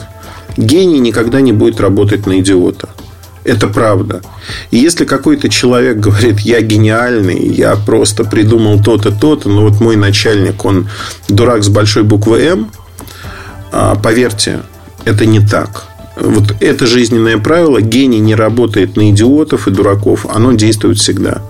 Гений 0.57 1.00
никогда 1.00 1.41
не 1.41 1.52
будет 1.52 1.81
работать 1.81 2.26
на 2.26 2.38
идиота. 2.38 2.91
Это 3.45 3.67
правда. 3.67 4.23
И 4.71 4.79
если 4.79 5.05
какой-то 5.05 5.49
человек 5.49 5.99
говорит, 5.99 6.41
я 6.41 6.61
гениальный, 6.61 7.47
я 7.49 7.75
просто 7.77 8.25
придумал 8.25 8.83
то-то, 8.83 9.11
то-то, 9.11 9.49
но 9.49 9.63
вот 9.63 9.81
мой 9.81 9.97
начальник, 9.97 10.65
он 10.65 10.89
дурак 11.29 11.65
с 11.65 11.69
большой 11.69 12.05
буквы 12.05 12.41
М, 12.43 12.71
а, 13.73 13.97
поверьте, 13.97 14.61
это 15.05 15.27
не 15.27 15.41
так. 15.41 15.85
Вот 16.17 16.55
это 16.61 16.87
жизненное 16.87 17.39
правило, 17.39 17.81
гений 17.81 18.21
не 18.21 18.35
работает 18.35 18.97
на 18.97 19.11
идиотов 19.11 19.67
и 19.67 19.71
дураков, 19.71 20.27
оно 20.33 20.53
действует 20.53 20.99
всегда. 20.99 21.43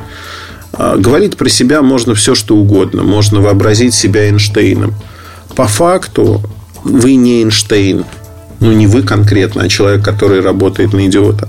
А, 0.73 0.97
говорить 0.97 1.37
про 1.37 1.49
себя 1.49 1.83
можно 1.83 2.15
все, 2.15 2.35
что 2.35 2.57
угодно. 2.57 3.03
Можно 3.03 3.41
вообразить 3.41 3.95
себя 3.95 4.29
Эйнштейном. 4.29 4.95
По 5.55 5.67
факту 5.67 6.43
вы 6.85 7.17
не 7.17 7.43
Эйнштейн 7.43 8.05
ну, 8.62 8.73
не 8.73 8.87
вы 8.87 9.02
конкретно, 9.02 9.62
а 9.62 9.69
человек, 9.69 10.04
который 10.04 10.40
работает 10.40 10.92
на 10.92 11.07
идиота. 11.07 11.49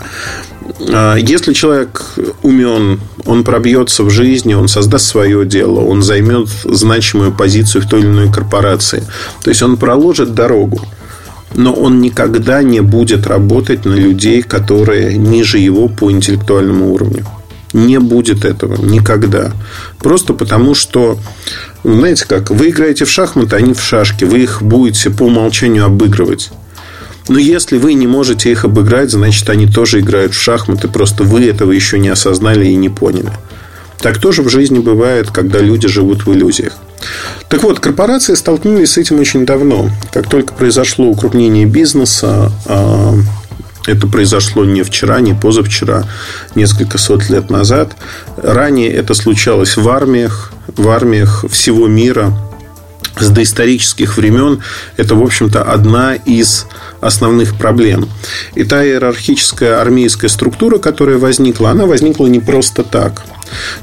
А, 0.91 1.15
если 1.15 1.53
человек 1.53 2.01
умен, 2.41 3.00
он 3.25 3.43
пробьется 3.43 4.03
в 4.03 4.10
жизни, 4.10 4.55
он 4.55 4.67
создаст 4.67 5.05
свое 5.05 5.46
дело, 5.46 5.82
он 5.82 6.01
займет 6.01 6.50
значимую 6.63 7.32
позицию 7.32 7.84
в 7.84 7.88
той 7.88 8.00
или 8.00 8.08
иной 8.08 8.32
корпорации. 8.32 9.03
То 9.43 9.51
есть 9.51 9.62
он 9.62 9.77
проложит 9.77 10.34
дорогу. 10.34 10.82
Но 11.55 11.72
он 11.72 12.01
никогда 12.01 12.63
не 12.63 12.82
будет 12.82 13.27
работать 13.27 13.86
на 13.86 13.93
людей, 13.93 14.41
которые 14.41 15.15
ниже 15.15 15.60
его 15.60 15.88
по 15.88 16.12
интеллектуальному 16.12 16.91
уровню. 16.91 17.27
Не 17.74 18.00
будет 18.00 18.43
этого 18.43 18.75
никогда. 18.84 19.51
Просто 20.00 20.34
потому, 20.34 20.74
что, 20.74 21.20
знаете 21.84 22.25
как, 22.27 22.50
вы 22.50 22.72
играете 22.72 23.05
в 23.05 23.12
шахматы, 23.12 23.55
они 23.55 23.75
в 23.75 23.82
шашки. 23.82 24.24
Вы 24.24 24.39
их 24.39 24.63
будете 24.63 25.12
по 25.12 25.24
умолчанию 25.24 25.86
обыгрывать. 25.86 26.50
Но 27.27 27.39
если 27.39 27.77
вы 27.77 27.94
не 27.94 28.08
можете 28.08 28.51
их 28.51 28.65
обыграть, 28.65 29.12
значит, 29.12 29.50
они 29.50 29.68
тоже 29.68 30.01
играют 30.01 30.34
в 30.34 30.42
шахматы. 30.42 30.88
Просто 30.88 31.24
вы 31.24 31.46
этого 31.46 31.72
еще 31.72 32.00
не 32.00 32.10
осознали 32.10 32.65
и 32.68 32.75
не 32.75 32.89
поняли. 32.89 33.32
Так 34.00 34.18
тоже 34.18 34.42
в 34.42 34.50
жизни 34.50 34.80
бывает, 34.80 35.32
когда 35.32 35.60
люди 35.60 35.88
живут 35.88 36.25
в 36.25 36.34
иллюзиях. 36.34 36.74
Так 37.48 37.63
вот, 37.63 37.80
корпорации 37.80 38.34
столкнулись 38.34 38.92
с 38.92 38.98
этим 38.98 39.20
очень 39.20 39.46
давно. 39.46 39.89
Как 40.12 40.30
только 40.30 40.53
произошло 40.53 41.08
укрупнение 41.08 41.65
бизнеса, 41.65 42.51
а, 42.65 43.13
это 43.88 44.08
произошло 44.08 44.65
не 44.65 44.84
вчера, 44.84 45.20
не 45.20 45.34
позавчера, 45.34 46.06
несколько 46.56 46.98
сот 46.98 47.30
лет 47.30 47.50
назад. 47.50 47.96
Ранее 48.38 48.92
это 48.92 49.13
случалось 49.13 49.77
в 49.77 49.88
армиях, 49.88 50.51
в 50.68 50.89
армиях 50.89 51.46
всего 51.50 51.88
мира, 51.88 52.34
с 53.20 53.30
доисторических 53.30 54.18
времен 54.18 54.62
это, 54.98 55.15
в 55.15 55.22
общем-то, 55.22 55.62
одна 55.62 56.15
из 56.15 56.65
основных 57.05 57.55
проблем. 57.55 58.07
И 58.55 58.63
та 58.63 58.83
иерархическая 58.86 59.81
армейская 59.81 60.29
структура, 60.29 60.77
которая 60.77 61.17
возникла, 61.17 61.72
она 61.72 61.86
возникла 61.86 62.27
не 62.27 62.39
просто 62.39 62.83
так. 62.83 63.24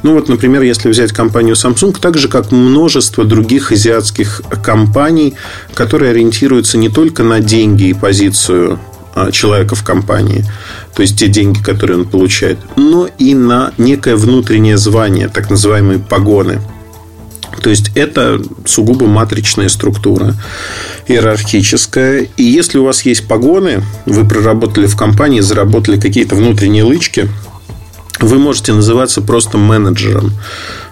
Ну 0.02 0.14
вот, 0.14 0.28
например, 0.28 0.62
если 0.62 0.88
взять 0.88 1.12
компанию 1.12 1.54
Samsung, 1.54 1.96
так 2.00 2.16
же 2.18 2.28
как 2.28 2.50
множество 2.50 3.24
других 3.24 3.72
азиатских 3.72 4.42
компаний, 4.62 5.34
которые 5.74 6.10
ориентируются 6.10 6.78
не 6.78 6.88
только 6.88 7.22
на 7.22 7.40
деньги 7.40 7.84
и 7.84 7.94
позицию 7.94 8.80
а, 9.14 9.30
человека 9.30 9.74
в 9.74 9.84
компании, 9.84 10.44
то 10.94 11.02
есть 11.02 11.18
те 11.18 11.28
деньги, 11.28 11.62
которые 11.62 11.98
он 11.98 12.04
получает, 12.06 12.58
но 12.76 13.08
и 13.18 13.34
на 13.34 13.72
некое 13.78 14.16
внутреннее 14.16 14.78
звание, 14.78 15.28
так 15.28 15.50
называемые 15.50 15.98
погоны– 15.98 16.60
то 17.62 17.70
есть 17.70 17.90
это 17.94 18.40
сугубо 18.64 19.06
матричная 19.06 19.68
структура, 19.68 20.34
иерархическая. 21.08 22.26
И 22.36 22.42
если 22.42 22.78
у 22.78 22.84
вас 22.84 23.02
есть 23.02 23.26
погоны, 23.26 23.82
вы 24.06 24.26
проработали 24.26 24.86
в 24.86 24.96
компании, 24.96 25.40
заработали 25.40 25.98
какие-то 25.98 26.36
внутренние 26.36 26.84
лычки, 26.84 27.28
Вы 28.20 28.38
можете 28.38 28.72
называться 28.72 29.22
просто 29.22 29.56
менеджером, 29.56 30.32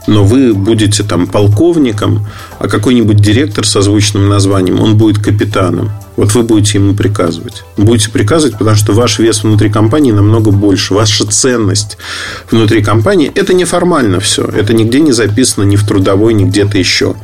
но 0.06 0.24
вы 0.24 0.54
будете 0.54 1.02
там 1.02 1.26
полковником, 1.26 2.26
а 2.58 2.68
какой-нибудь 2.68 3.18
директор 3.18 3.66
со 3.66 3.82
звучным 3.82 4.28
названием, 4.28 4.80
он 4.80 4.96
будет 4.96 5.22
капитаном. 5.22 5.90
Вот 6.16 6.34
вы 6.34 6.42
будете 6.42 6.78
ему 6.78 6.94
приказывать. 6.94 7.62
Будете 7.76 8.10
приказывать, 8.10 8.58
потому 8.58 8.76
что 8.76 8.92
ваш 8.92 9.20
вес 9.20 9.44
внутри 9.44 9.70
компании 9.70 10.10
намного 10.10 10.50
больше. 10.50 10.94
Ваша 10.94 11.24
ценность 11.26 11.96
внутри 12.50 12.82
компании– 12.82 13.30
это 13.34 13.54
неформально 13.54 14.18
все. 14.18 14.44
Это 14.44 14.72
нигде 14.72 14.98
не 14.98 15.12
записано 15.12 15.64
ни 15.64 15.76
в 15.76 15.86
трудовой, 15.86 16.32
ни 16.32 16.44
где-то 16.44 16.76
еще. 16.76 17.14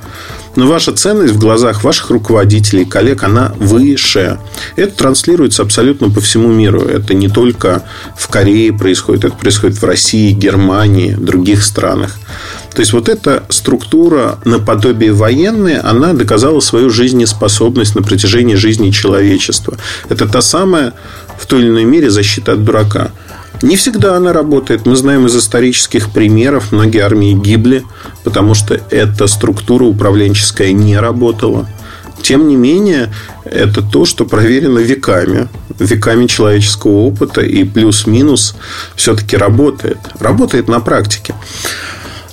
Но 0.57 0.69
ваша 0.69 0.93
ценность 0.93 1.35
в 1.35 1.39
глазах 1.39 1.83
ваших 1.83 2.11
руководителей, 2.11 2.85
коллег, 2.85 3.25
она 3.25 3.53
выше. 3.59 4.39
Это 4.77 4.97
транслируется 4.97 5.63
абсолютно 5.63 6.11
по 6.11 6.21
всему 6.21 6.49
миру. 6.49 6.83
Это 6.83 7.15
не 7.15 7.29
только 7.29 7.83
в 8.17 8.29
Корее 8.29 8.73
происходит, 8.73 9.25
это 9.25 9.35
происходит 9.35 9.81
в 9.81 9.85
России, 9.85 10.33
Германии, 10.33 11.13
других 11.13 11.65
странах. 11.65 12.17
То 12.75 12.81
есть, 12.81 12.93
вот 12.93 13.09
эта 13.09 13.45
структура 13.49 14.39
наподобие 14.45 15.13
военной, 15.13 15.79
она 15.79 16.13
доказала 16.13 16.61
свою 16.61 16.91
жизнеспособность 16.91 17.95
на 17.95 18.03
протяжении 18.03 18.55
жизни 18.55 18.91
человечества. 18.91 19.77
Это 20.09 20.29
та 20.29 20.41
самая, 20.41 20.93
в 21.39 21.47
той 21.47 21.61
или 21.61 21.69
иной 21.69 21.85
мере, 21.85 22.11
защита 22.11 22.53
от 22.53 22.65
дурака. 22.65 23.11
Не 23.65 23.77
всегда 23.77 24.17
она 24.17 24.35
работает. 24.35 24.85
Мы 24.85 24.95
знаем 24.95 25.25
из 25.25 25.35
исторических 25.35 26.11
примеров, 26.11 26.71
многие 26.71 27.01
армии 27.01 27.33
гибли, 27.33 27.83
потому 28.23 28.53
что 28.53 28.79
эта 28.91 29.27
структура 29.27 29.85
управленческая 29.85 30.73
не 30.73 30.99
работала. 30.99 31.67
Тем 32.21 32.47
не 32.47 32.57
менее, 32.57 33.11
это 33.47 33.81
то, 33.81 34.05
что 34.05 34.27
проверено 34.27 34.81
веками, 34.81 35.49
веками 35.79 36.27
человеческого 36.27 37.07
опыта, 37.07 37.41
и 37.41 37.65
плюс-минус 37.65 38.55
все-таки 38.97 39.35
работает. 39.39 39.99
Работает 40.21 40.69
на 40.69 40.81
практике. 40.81 41.35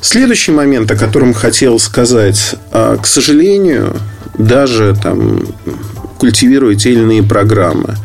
Следующий 0.02 0.52
момент, 0.52 0.92
о 0.92 0.98
котором 0.98 1.34
хотел 1.34 1.80
сказать, 1.80 2.56
а, 2.74 2.98
к 2.98 3.08
сожалению, 3.08 3.96
даже 4.38 4.98
там, 5.02 5.44
культивируя 6.18 6.76
те 6.76 6.92
или 6.92 7.00
иные 7.00 7.24
программы, 7.24 7.96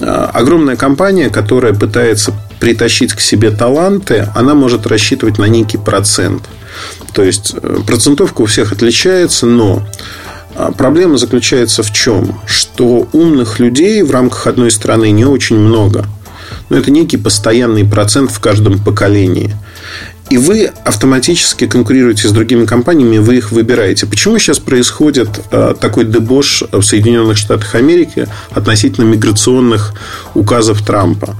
огромная 0.00 0.76
компания, 0.76 1.30
которая 1.30 1.74
пытается 1.74 2.32
притащить 2.60 3.12
к 3.14 3.20
себе 3.20 3.50
таланты, 3.50 4.28
она 4.34 4.54
может 4.54 4.86
рассчитывать 4.86 5.38
на 5.38 5.46
некий 5.46 5.78
процент. 5.78 6.42
То 7.12 7.22
есть 7.22 7.54
э, 7.60 7.78
процентовка 7.86 8.42
у 8.42 8.46
всех 8.46 8.72
отличается, 8.72 9.46
но 9.46 9.82
а, 10.54 10.72
проблема 10.72 11.16
заключается 11.16 11.82
в 11.82 11.92
чем? 11.92 12.40
Что 12.46 13.08
умных 13.12 13.58
людей 13.58 14.02
в 14.02 14.10
рамках 14.10 14.46
одной 14.46 14.70
страны 14.70 15.10
не 15.10 15.24
очень 15.24 15.58
много. 15.58 16.06
Но 16.68 16.76
это 16.76 16.90
некий 16.90 17.16
постоянный 17.16 17.84
процент 17.84 18.30
в 18.30 18.40
каждом 18.40 18.78
поколении. 18.78 19.56
И 20.30 20.38
вы 20.38 20.70
автоматически 20.84 21.66
конкурируете 21.66 22.28
с 22.28 22.30
другими 22.30 22.64
компаниями, 22.64 23.18
вы 23.18 23.38
их 23.38 23.50
выбираете. 23.50 24.06
Почему 24.06 24.38
сейчас 24.38 24.60
происходит 24.60 25.28
э, 25.50 25.74
такой 25.80 26.04
дебош 26.04 26.62
в 26.70 26.82
Соединенных 26.82 27.36
Штатах 27.36 27.74
Америки 27.74 28.28
относительно 28.52 29.06
миграционных 29.06 29.92
указов 30.34 30.82
Трампа, 30.82 31.34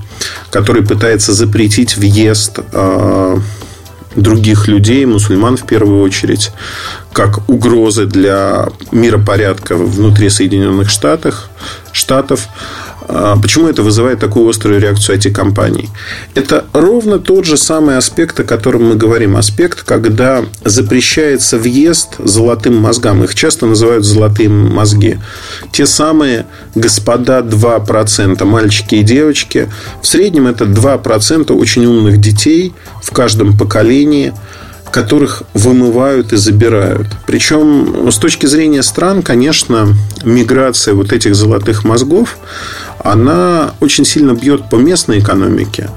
который 0.51 0.83
пытается 0.85 1.33
запретить 1.33 1.97
въезд 1.97 2.59
э, 2.73 3.39
других 4.17 4.67
людей, 4.67 5.07
мусульман 5.07 5.57
в 5.57 5.67
первую 5.67 6.03
очередь, 6.03 6.51
как 7.13 7.49
угрозы 7.49 8.07
для 8.07 8.71
миропорядка 8.91 9.77
внутри 9.77 10.31
Соединенных 10.31 10.91
Штатов, 10.91 11.49
штатов. 11.93 12.49
А, 13.13 13.37
почему 13.37 13.69
это 13.69 13.83
вызывает 13.83 14.21
такую 14.21 14.49
острую 14.49 14.81
реакцию 14.81 15.19
IT-компаний? 15.19 15.89
Это 16.35 16.67
ровно 16.73 17.19
тот 17.19 17.45
же 17.45 17.57
самый 17.57 17.97
аспект, 17.97 18.39
о 18.39 18.45
котором 18.45 18.89
мы 18.89 18.95
говорим. 18.95 19.37
Аспект, 19.37 19.83
когда 19.83 20.45
запрещается 20.65 21.59
въезд 21.59 22.15
золотым 22.19 22.77
мозгам. 22.77 23.25
Их 23.25 23.35
часто 23.35 23.67
называют 23.67 24.05
золотые 24.05 24.49
мозги. 24.49 25.19
Те 25.73 25.87
самые 25.87 26.47
господа 26.77 27.41
2%, 27.41 28.45
мальчики 28.45 28.97
и 28.97 29.03
девочки. 29.03 29.69
В 30.03 30.07
среднем 30.07 30.47
это 30.47 30.65
2% 30.65 31.53
очень 31.53 31.87
умных 31.87 32.21
детей 32.21 32.73
в 33.03 33.11
каждом 33.13 33.59
поколении– 33.59 34.33
которых 34.91 35.43
вымывают 35.55 36.33
и 36.33 36.37
забирают. 36.37 37.09
Причем 37.27 38.11
с 38.11 38.17
точки 38.17 38.47
зрения 38.47 38.83
стран, 38.83 39.23
конечно, 39.23 39.95
миграция 40.25 40.95
вот 40.95 41.13
этих 41.13 41.35
золотых 41.35 41.85
мозгов, 41.85 42.39
она 43.03 43.75
очень 43.81 44.05
сильно 44.05 44.33
бьет 44.33 44.69
по 44.69 44.77
местной 44.77 45.21
экономике. 45.21 45.91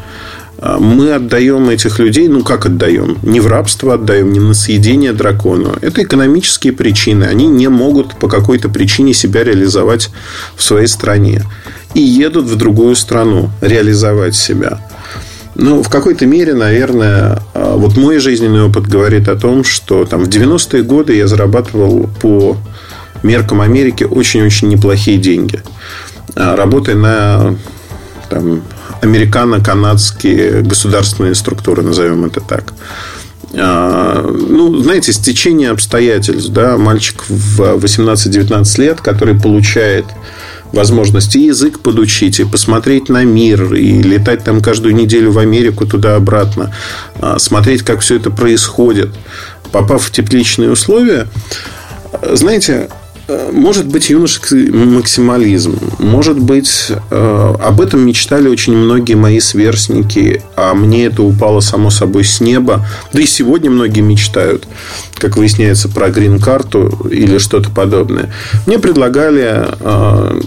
Мы 0.80 1.12
отдаем 1.12 1.70
этих 1.70 2.00
людей, 2.00 2.30
ну 2.30 2.42
как 2.42 2.66
отдаем? 2.66 3.18
Не 3.22 3.42
в 3.42 3.48
рабство 3.48 3.96
отдаем, 3.96 4.32
не 4.32 4.40
на 4.40 4.54
съедение 4.54 5.12
дракону. 5.12 5.76
Это 5.82 6.04
экономические 6.04 6.72
причины. 6.72 7.26
Они 7.26 7.48
не 7.48 7.68
могут 7.68 8.16
по 8.16 8.30
какой-то 8.30 8.70
причине 8.70 9.14
себя 9.14 9.44
реализовать 9.44 10.10
в 10.56 10.64
своей 10.64 10.88
стране. 10.88 11.44
И 11.96 12.00
едут 12.00 12.46
в 12.46 12.56
другую 12.56 12.96
страну 12.96 13.50
реализовать 13.62 14.36
себя. 14.36 14.80
Ну, 15.56 15.84
в 15.84 15.90
какой-то 15.90 16.26
мере, 16.26 16.54
наверное, 16.54 17.40
а, 17.54 17.76
вот 17.76 17.96
мой 17.96 18.20
жизненный 18.20 18.64
опыт 18.64 18.88
говорит 18.88 19.28
о 19.28 19.36
том, 19.36 19.64
что 19.64 20.06
там 20.06 20.24
в 20.24 20.28
90-е 20.28 20.84
годы 20.84 21.16
я 21.16 21.28
зарабатывал 21.28 22.10
по 22.22 22.58
меркам 23.22 23.62
Америки 23.62 24.04
очень-очень 24.04 24.70
неплохие 24.70 25.18
деньги. 25.18 25.62
А, 26.36 26.56
работая 26.56 26.96
на 26.96 27.56
там, 28.30 28.64
американо-канадские 29.02 30.64
государственные 30.64 31.36
структуры, 31.36 31.84
назовем 31.84 32.26
это 32.26 32.42
так. 32.42 32.74
А, 33.56 34.26
ну, 34.28 34.76
знаете, 34.82 35.14
стечение 35.14 35.70
обстоятельств, 35.70 36.50
да, 36.50 36.78
мальчик 36.78 37.24
в 37.30 37.62
18-19 37.78 38.82
лет, 38.82 39.02
который 39.02 39.40
получает 39.40 40.06
возможности 40.74 41.38
язык 41.38 41.80
подучить, 41.80 42.40
и 42.40 42.44
посмотреть 42.44 43.08
на 43.08 43.24
мир, 43.24 43.74
и 43.74 44.02
летать 44.02 44.44
там 44.44 44.62
каждую 44.62 44.96
неделю 44.96 45.32
в 45.32 45.40
Америку 45.40 45.86
туда-обратно, 45.86 46.76
а, 47.22 47.40
смотреть, 47.40 47.84
как 47.84 48.02
все 48.02 48.18
это 48.18 48.32
происходит, 48.32 49.10
попав 49.72 50.04
в 50.04 50.12
тепличные 50.12 50.72
условия, 50.72 51.28
знаете, 52.34 52.90
может 53.52 53.86
быть 53.86 54.10
юношеский 54.10 54.70
максимализм. 54.70 55.80
Может 56.00 56.40
быть, 56.40 56.88
э, 56.90 57.56
об 57.62 57.80
этом 57.80 58.06
мечтали 58.06 58.50
очень 58.50 58.76
многие 58.76 59.16
мои 59.16 59.40
сверстники, 59.40 60.42
а 60.56 60.74
мне 60.74 61.06
это 61.06 61.24
упало 61.24 61.62
само 61.62 61.90
собой 61.90 62.26
с 62.26 62.42
неба. 62.42 62.86
Да 63.14 63.22
и 63.22 63.26
сегодня 63.26 63.72
многие 63.72 64.02
мечтают, 64.02 64.68
как 65.16 65.38
выясняется, 65.38 65.88
про 65.88 66.10
грин-карту 66.10 67.08
или 67.10 67.38
что-то 67.38 67.70
подобное. 67.70 68.34
Мне 68.66 68.78
предлагали 68.78 69.68
э, 69.80 70.42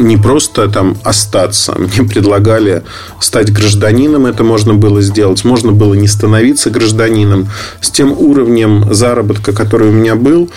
не 0.00 0.16
просто 0.16 0.68
там 0.68 0.96
остаться. 1.04 1.74
Мне 1.78 2.08
предлагали 2.08 2.82
стать 3.20 3.52
гражданином, 3.52 4.26
это 4.26 4.42
можно 4.42 4.74
было 4.74 5.02
сделать. 5.02 5.44
Можно 5.44 5.72
было 5.72 5.94
не 5.94 6.08
становиться 6.08 6.70
гражданином. 6.70 7.48
С 7.80 7.90
тем 7.90 8.12
уровнем 8.12 8.92
заработка, 8.92 9.52
который 9.52 9.88
у 9.88 9.92
меня 9.92 10.16
был, 10.16 10.50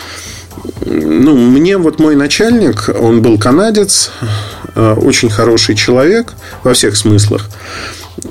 ну, 0.85 1.35
мне 1.35 1.77
вот 1.77 1.99
мой 1.99 2.15
начальник, 2.15 2.89
он 2.99 3.21
был 3.21 3.37
канадец, 3.37 4.11
э, 4.75 4.93
очень 4.93 5.29
хороший 5.29 5.75
человек 5.75 6.33
во 6.63 6.73
всех 6.73 6.95
смыслах. 6.95 7.49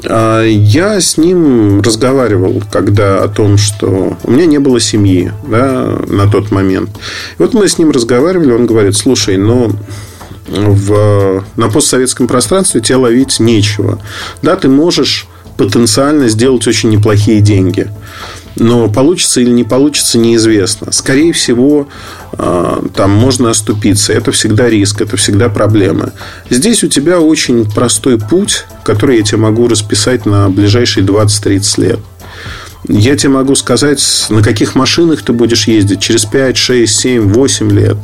А 0.05 0.43
я 0.45 1.01
с 1.01 1.17
ним 1.19 1.81
разговаривал, 1.81 2.63
когда 2.71 3.23
о 3.23 3.29
том, 3.29 3.59
что 3.59 4.17
у 4.23 4.31
меня 4.31 4.47
не 4.47 4.59
было 4.59 4.81
семьи 4.81 5.33
да, 5.47 5.99
на 6.07 6.31
тот 6.31 6.51
момент. 6.51 6.91
И 7.39 7.43
вот 7.43 7.53
мы 7.53 7.69
с 7.69 7.79
ним 7.79 7.91
разговаривали, 7.91 8.53
он 8.53 8.67
говорит, 8.67 8.97
слушай, 8.97 9.37
ну, 9.37 9.73
в, 10.53 11.45
на 11.57 11.69
постсоветском 11.69 12.29
пространстве 12.29 12.81
тебе 12.81 12.97
ловить 12.97 13.41
нечего. 13.41 13.99
Да, 14.43 14.57
ты 14.57 14.69
можешь 14.69 15.27
потенциально 15.57 16.29
сделать 16.29 16.67
очень 16.67 16.91
неплохие 16.91 17.41
деньги. 17.41 17.91
Но 18.57 18.89
получится 18.89 19.41
или 19.41 19.51
не 19.51 19.65
получится, 19.65 20.19
неизвестно. 20.19 20.93
Скорее 20.93 21.33
всего, 21.33 21.89
а, 22.33 22.85
там 22.95 23.11
можно 23.11 23.51
оступиться. 23.51 24.13
Это 24.13 24.31
всегда 24.33 24.69
риск, 24.69 25.01
это 25.01 25.17
всегда 25.17 25.49
проблема. 25.49 26.13
Здесь 26.51 26.85
у 26.85 26.89
тебя 26.89 27.19
очень 27.21 27.71
простой 27.71 28.19
путь, 28.19 28.67
который 28.85 29.19
я 29.19 29.23
тебе 29.23 29.39
могу 29.39 29.69
расписать 29.69 30.27
на 30.27 30.51
ближайшие 30.51 31.05
20-30 31.07 31.81
лет. 31.81 32.01
Я 32.89 33.17
тебе 33.17 33.31
могу 33.31 33.55
сказать, 33.55 34.27
на 34.29 34.43
каких 34.43 34.75
машинах 34.75 35.23
ты 35.23 35.33
будешь 35.33 35.67
ездить 35.69 36.01
через 36.01 36.25
5, 36.25 36.57
6, 36.57 36.95
7, 36.95 37.33
8 37.33 37.71
лет. 37.71 37.97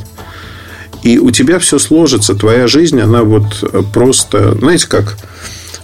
И 1.03 1.17
у 1.17 1.31
тебя 1.31 1.59
все 1.59 1.79
сложится. 1.79 2.35
Твоя 2.35 2.67
жизнь, 2.67 2.99
она 2.99 3.23
вот 3.23 3.63
просто... 3.93 4.57
Знаете 4.57 4.87
как? 4.87 5.17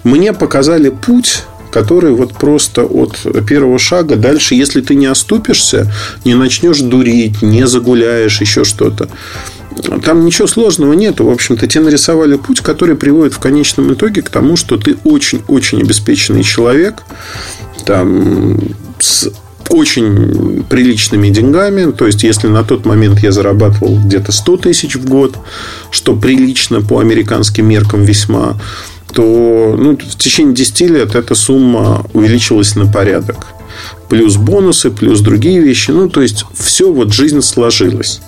Мне 0.03 0.33
показали 0.33 0.89
путь 0.89 1.43
который 1.75 2.13
вот 2.13 2.33
просто 2.33 2.85
от 2.85 3.17
первого 3.45 3.77
шага 3.79 4.15
дальше, 4.15 4.55
если 4.55 4.79
ты 4.79 4.95
не 4.95 5.07
оступишься, 5.07 5.91
не 6.23 6.33
начнешь 6.33 6.79
дурить, 6.79 7.41
не 7.41 7.67
загуляешь, 7.67 8.39
еще 8.39 8.63
что-то, 8.63 9.09
Там 10.05 10.23
ничего 10.25 10.47
сложного 10.47 10.93
нету. 10.93 11.25
В 11.25 11.29
общем-то, 11.29 11.67
тебе 11.67 11.83
нарисовали 11.83 12.37
путь, 12.37 12.61
который 12.61 12.95
приводит 12.95 13.33
в 13.33 13.39
конечном 13.39 13.93
итоге 13.93 14.21
к 14.21 14.29
тому, 14.29 14.55
что 14.55 14.77
ты 14.77 14.95
очень-очень 15.03 15.81
обеспеченный 15.81 16.43
человек, 16.43 17.03
там, 17.85 18.57
с 18.99 19.29
очень 19.69 20.63
приличными 20.69 21.29
деньгами. 21.29 21.91
То 21.91 22.07
есть, 22.07 22.23
если 22.23 22.47
на 22.47 22.63
тот 22.63 22.85
момент 22.85 23.19
я 23.19 23.31
зарабатывал 23.31 23.99
где-то 23.99 24.31
100 24.31 24.57
тысяч 24.57 24.95
в 24.95 25.07
год, 25.07 25.37
что 25.91 26.15
прилично 26.15 26.81
по 26.81 26.99
американским 26.99 27.67
меркам 27.67 28.03
весьма, 28.03 28.57
то 29.13 29.75
ну, 29.77 29.97
в 29.97 30.17
течение 30.17 30.53
10 30.53 30.81
лет 30.81 31.15
эта 31.15 31.35
сумма 31.35 32.05
увеличилась 32.13 32.75
на 32.75 32.85
порядок. 32.85 33.47
Плюс 34.09 34.35
бонусы, 34.35 34.91
плюс 34.91 35.21
другие 35.21 35.59
вещи. 35.59 35.91
Ну, 35.91 36.09
то 36.09 36.21
есть, 36.21 36.45
все 36.53 36.91
вот 36.91 37.13
жизнь 37.13 37.41
сложилась. 37.41 38.21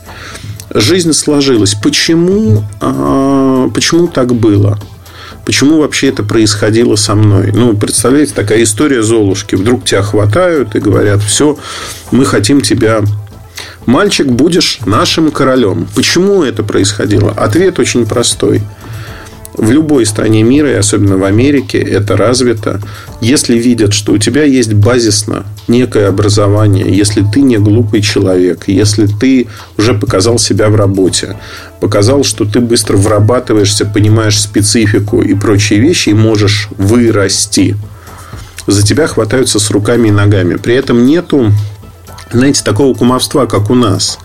Жизнь 0.73 1.13
сложилась. 1.13 1.75
Почему, 1.75 2.63
а, 2.81 3.69
почему 3.73 4.07
так 4.07 4.33
было? 4.33 4.79
Почему 5.47 5.77
вообще 5.77 6.09
это 6.09 6.23
происходило 6.23 6.97
со 6.97 7.15
мной? 7.15 7.53
Ну, 7.53 7.73
представляете, 7.73 8.33
такая 8.33 8.63
история 8.63 9.01
Золушки. 9.01 9.55
Вдруг 9.55 9.85
тебя 9.85 10.01
хватают 10.01 10.75
и 10.75 10.79
говорят, 10.79 11.23
все, 11.23 11.57
мы 12.11 12.25
хотим 12.25 12.59
тебя 12.59 13.01
Мальчик, 13.85 14.27
будешь 14.27 14.79
нашим 14.85 15.31
королем. 15.31 15.87
Почему 15.95 16.43
это 16.43 16.63
происходило? 16.63 17.31
Ответ 17.31 17.79
очень 17.79 18.05
простой 18.05 18.61
в 19.57 19.71
любой 19.71 20.05
стране 20.05 20.43
мира, 20.43 20.71
и 20.71 20.75
особенно 20.75 21.17
в 21.17 21.23
Америке, 21.23 21.79
это 21.79 22.15
развито. 22.15 22.79
Если 23.21 23.57
видят, 23.57 23.93
что 23.93 24.13
у 24.13 24.17
тебя 24.17 24.43
есть 24.43 24.73
базисно 24.73 25.45
некое 25.67 26.07
образование, 26.07 26.85
если 26.87 27.23
ты 27.33 27.41
не 27.41 27.57
глупый 27.57 28.01
человек, 28.01 28.65
если 28.67 29.07
ты 29.07 29.47
уже 29.77 29.95
показал 29.95 30.37
себя 30.37 30.69
в 30.69 30.75
работе, 30.75 31.35
показал, 31.79 32.23
что 32.23 32.45
ты 32.45 32.59
быстро 32.59 32.97
врабатываешься, 32.97 33.85
понимаешь 33.85 34.39
специфику 34.39 35.21
и 35.21 35.33
прочие 35.33 35.79
вещи, 35.79 36.09
и 36.09 36.13
можешь 36.13 36.69
вырасти, 36.77 37.75
за 38.67 38.85
тебя 38.85 39.07
хватаются 39.07 39.59
с 39.59 39.71
руками 39.71 40.09
и 40.09 40.11
ногами. 40.11 40.55
При 40.55 40.75
этом 40.75 41.05
нету, 41.05 41.51
знаете, 42.31 42.63
такого 42.63 42.93
кумовства, 42.93 43.45
как 43.45 43.69
у 43.71 43.75
нас. 43.75 44.19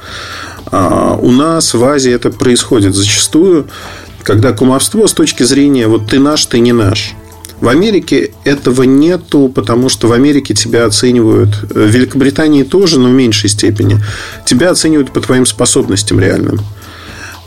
А 0.67 1.17
у 1.21 1.31
нас 1.31 1.75
в 1.75 1.85
Азии 1.85 2.13
это 2.13 2.31
происходит 2.31 2.95
зачастую 2.95 3.69
когда 4.23 4.53
кумовство 4.53 5.07
с 5.07 5.13
точки 5.13 5.43
зрения 5.43 5.89
вот 5.89 6.09
ты 6.09 6.19
наш, 6.19 6.47
ты 6.47 6.61
не 6.61 6.73
наш. 6.73 7.15
В 7.61 7.69
Америке 7.69 8.33
этого 8.45 8.83
нету, 8.83 9.49
потому 9.55 9.89
что 9.89 10.09
в 10.09 10.13
Америке 10.13 10.53
тебя 10.53 10.85
оценивают, 10.85 11.63
в 11.63 11.87
Великобритании 11.87 12.65
тоже, 12.65 12.99
но 12.99 13.09
в 13.09 13.13
меньшей 13.13 13.51
степени, 13.51 14.01
тебя 14.45 14.71
оценивают 14.71 15.13
по 15.13 15.21
твоим 15.21 15.47
способностям 15.47 16.19
реальным. 16.19 16.61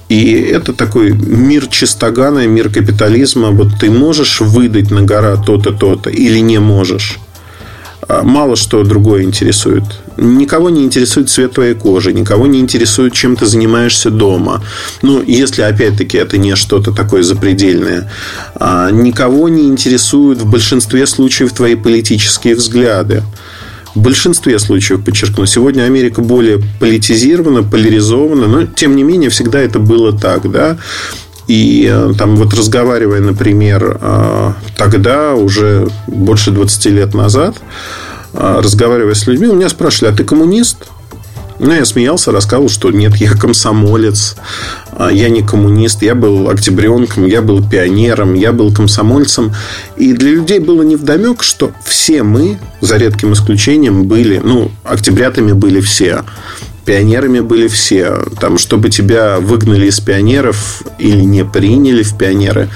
И 0.07 0.31
это 0.33 0.73
такой 0.73 1.11
мир 1.11 1.67
чистогана, 1.67 2.47
мир 2.47 2.69
капитализма. 2.69 3.49
Вот 3.51 3.79
ты 3.79 3.89
можешь 3.89 4.39
выдать 4.39 4.91
на 4.91 5.01
гора 5.01 5.35
то-то, 5.35 5.73
то-то 5.73 6.09
или 6.09 6.39
не 6.39 6.59
можешь. 6.59 7.19
А, 8.07 8.23
мало 8.23 8.55
что 8.55 8.83
другое 8.83 9.23
интересует. 9.23 9.83
Никого 10.17 10.69
не 10.69 10.83
интересует 10.83 11.29
цвет 11.29 11.53
твоей 11.53 11.73
кожи, 11.73 12.13
никого 12.13 12.47
не 12.47 12.59
интересует, 12.59 13.13
чем 13.13 13.35
ты 13.35 13.45
занимаешься 13.45 14.09
дома. 14.09 14.63
Ну, 15.01 15.21
если, 15.21 15.63
опять-таки, 15.63 16.17
это 16.17 16.37
не 16.37 16.55
что-то 16.55 16.91
такое 16.91 17.23
запредельное. 17.23 18.09
А, 18.55 18.91
никого 18.91 19.49
не 19.49 19.63
интересуют 19.63 20.39
в 20.39 20.49
большинстве 20.49 21.07
случаев 21.07 21.53
твои 21.53 21.75
политические 21.75 22.55
взгляды. 22.55 23.23
В 23.95 24.01
большинстве 24.01 24.59
случаев, 24.59 25.05
подчеркну, 25.05 25.45
сегодня 25.45 25.83
Америка 25.83 26.21
более 26.21 26.61
политизирована, 26.81 27.63
поляризована, 27.63 28.45
но 28.45 28.65
тем 28.65 28.95
не 28.95 29.03
менее 29.03 29.29
всегда 29.29 29.59
это 29.61 29.79
было 29.79 30.11
так, 30.11 30.51
да. 30.51 30.77
И 31.47 31.87
э, 31.91 32.13
там 32.17 32.35
вот 32.35 32.53
разговаривая, 32.53 33.21
например, 33.21 33.99
э, 34.01 34.53
тогда, 34.77 35.35
уже 35.35 35.87
больше 36.07 36.51
20 36.51 36.85
лет 36.87 37.13
назад, 37.13 37.55
э, 38.33 38.61
разговаривая 38.63 39.13
с 39.13 39.27
людьми, 39.27 39.47
у 39.47 39.55
меня 39.55 39.69
спрашивали, 39.69 40.13
а 40.13 40.15
ты 40.15 40.23
коммунист? 40.23 40.87
Ну, 41.57 41.71
я 41.71 41.85
смеялся, 41.85 42.31
рассказывал, 42.31 42.67
что 42.67 42.91
нет, 42.91 43.15
я 43.15 43.31
комсомолец, 43.31 44.35
я 44.99 45.29
не 45.29 45.41
коммунист, 45.41 46.01
я 46.01 46.13
был 46.13 46.49
октябренком, 46.49 47.25
я 47.25 47.41
был 47.41 47.63
пионером, 47.65 48.33
я 48.33 48.51
был 48.51 48.73
комсомольцем. 48.73 49.53
И 49.95 50.11
для 50.11 50.31
людей 50.31 50.59
было 50.59 50.81
невдомек, 50.81 51.43
что 51.43 51.71
все 51.85 52.23
мы, 52.23 52.59
за 52.81 52.97
редким 52.97 53.31
исключением, 53.31 54.03
были, 54.03 54.41
ну, 54.43 54.69
октябрятами 54.83 55.53
были 55.53 55.79
все 55.79 56.25
пионерами 56.85 57.39
были 57.39 57.67
все. 57.67 58.23
Там, 58.39 58.57
чтобы 58.57 58.89
тебя 58.89 59.39
выгнали 59.39 59.87
из 59.87 59.99
пионеров 59.99 60.83
или 60.99 61.21
не 61.21 61.43
приняли 61.43 62.03
в 62.03 62.17
пионеры, 62.17 62.69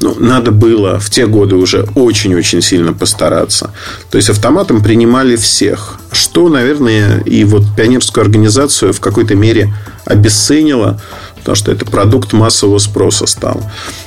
ну, 0.00 0.16
надо 0.18 0.50
было 0.50 0.98
в 0.98 1.10
те 1.10 1.26
годы 1.26 1.56
уже 1.56 1.86
очень-очень 1.94 2.62
сильно 2.62 2.94
постараться. 2.94 3.72
То 4.10 4.16
есть 4.16 4.30
автоматом 4.30 4.82
принимали 4.82 5.36
всех. 5.36 5.96
Что, 6.10 6.48
наверное, 6.48 7.20
и 7.20 7.44
вот 7.44 7.64
пионерскую 7.76 8.22
организацию 8.24 8.92
в 8.92 9.00
какой-то 9.00 9.34
мере 9.34 9.72
обесценило 10.06 11.00
потому 11.40 11.56
что 11.56 11.72
это 11.72 11.84
продукт 11.84 12.32
массового 12.32 12.78
спроса 12.78 13.26
стал. 13.26 13.60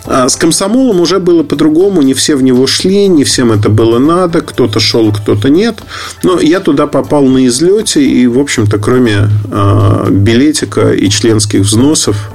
А 0.05 0.29
с 0.29 0.35
комсомолом 0.35 1.01
уже 1.01 1.19
было 1.19 1.43
по-другому, 1.43 2.01
не 2.01 2.13
все 2.13 2.35
в 2.35 2.43
него 2.43 2.67
шли, 2.67 3.07
не 3.07 3.23
всем 3.23 3.51
это 3.51 3.69
было 3.69 3.99
надо, 3.99 4.41
кто-то 4.41 4.79
шел, 4.79 5.11
кто-то 5.11 5.49
нет. 5.49 5.79
Но 6.23 6.39
я 6.39 6.59
туда 6.59 6.87
попал 6.87 7.25
на 7.25 7.45
излете, 7.47 8.03
и, 8.03 8.25
в 8.27 8.39
общем-то, 8.39 8.77
кроме 8.79 9.29
э, 9.51 10.07
билетика 10.11 10.93
и 10.93 11.09
членских 11.09 11.61
взносов, 11.61 12.31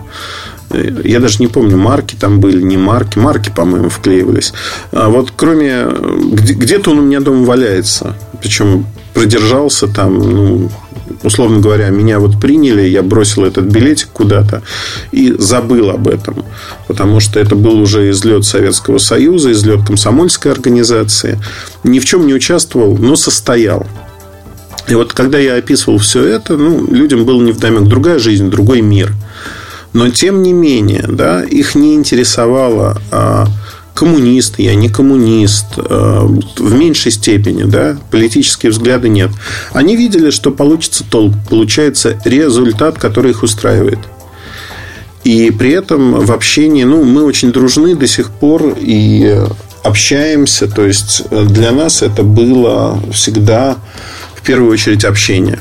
э, 0.71 0.91
я 1.05 1.21
даже 1.21 1.39
не 1.41 1.47
помню, 1.47 1.77
марки 1.77 2.17
там 2.19 2.41
были, 2.41 2.63
не 2.63 2.77
марки. 2.77 3.19
Марки, 3.19 3.51
по-моему, 3.55 3.89
вклеивались. 3.89 4.53
А 4.93 5.09
вот 5.09 5.33
кроме... 5.35 5.87
Где-то 6.33 6.91
он 6.91 6.99
у 6.99 7.03
меня 7.03 7.21
дома 7.21 7.45
валяется. 7.45 8.15
Причем 8.41 8.87
продержался 9.15 9.89
там, 9.89 10.19
ну, 10.19 10.71
условно 11.23 11.61
говоря, 11.61 11.89
меня 11.89 12.19
вот 12.19 12.41
приняли, 12.41 12.83
я 12.83 13.03
бросил 13.03 13.45
этот 13.45 13.65
билетик 13.65 14.09
куда-то 14.13 14.63
и 15.13 15.35
забыл 15.39 15.91
об 15.91 16.09
этом. 16.09 16.45
Потому 16.87 17.21
что 17.21 17.41
это 17.41 17.55
был 17.55 17.81
уже 17.81 18.11
излет 18.11 18.45
Советского 18.45 18.99
Союза, 18.99 19.53
излет 19.53 19.87
комсомольской 19.87 20.53
организации. 20.53 21.39
Ни 21.85 21.99
в 21.99 22.05
чем 22.05 22.27
не 22.27 22.35
участвовал, 22.35 22.97
но 22.97 23.17
состоял. 23.17 23.87
И 24.89 24.95
вот 24.95 25.13
когда 25.13 25.39
я 25.39 25.57
описывал 25.57 25.99
все 25.99 26.25
это, 26.25 26.57
ну, 26.57 26.87
людям 26.87 27.25
было 27.25 27.43
невдомек 27.43 27.85
другая 27.89 28.19
жизнь, 28.19 28.51
другой 28.51 28.81
мир. 28.81 29.13
Но 29.93 30.11
тем 30.11 30.43
не 30.43 30.53
менее, 30.53 31.05
да, 31.09 31.43
их 31.43 31.75
не 31.75 31.95
интересовало 31.95 33.01
а, 33.11 33.47
коммунист, 33.99 34.61
я 34.61 34.77
не 34.77 34.89
коммунист, 34.89 35.67
э, 35.77 36.27
в 36.57 36.75
меньшей 36.75 37.11
степени, 37.11 37.65
да, 37.65 37.97
политические 38.13 38.71
взгляды 38.71 39.09
нет. 39.09 39.31
Они 39.73 39.97
видели, 39.97 40.31
что 40.31 40.53
получится 40.53 41.03
толк, 41.03 41.35
получается 41.51 42.17
результат, 42.25 42.97
который 42.97 43.33
их 43.33 43.43
устраивает. 43.43 43.99
И 45.25 45.51
при 45.51 45.73
этом 45.73 46.13
в 46.13 46.31
общении, 46.31 46.85
ну, 46.85 47.03
мы 47.03 47.25
очень 47.25 47.51
дружны 47.51 47.97
до 47.97 48.07
сих 48.07 48.31
пор 48.31 48.77
и 48.79 49.37
общаемся. 49.83 50.69
То 50.69 50.87
есть 50.87 51.25
для 51.31 51.73
нас 51.73 52.03
это 52.03 52.23
было 52.23 53.01
всегда 53.13 53.79
в 54.37 54.43
первую 54.43 54.71
очередь 54.71 55.05
общение. 55.05 55.59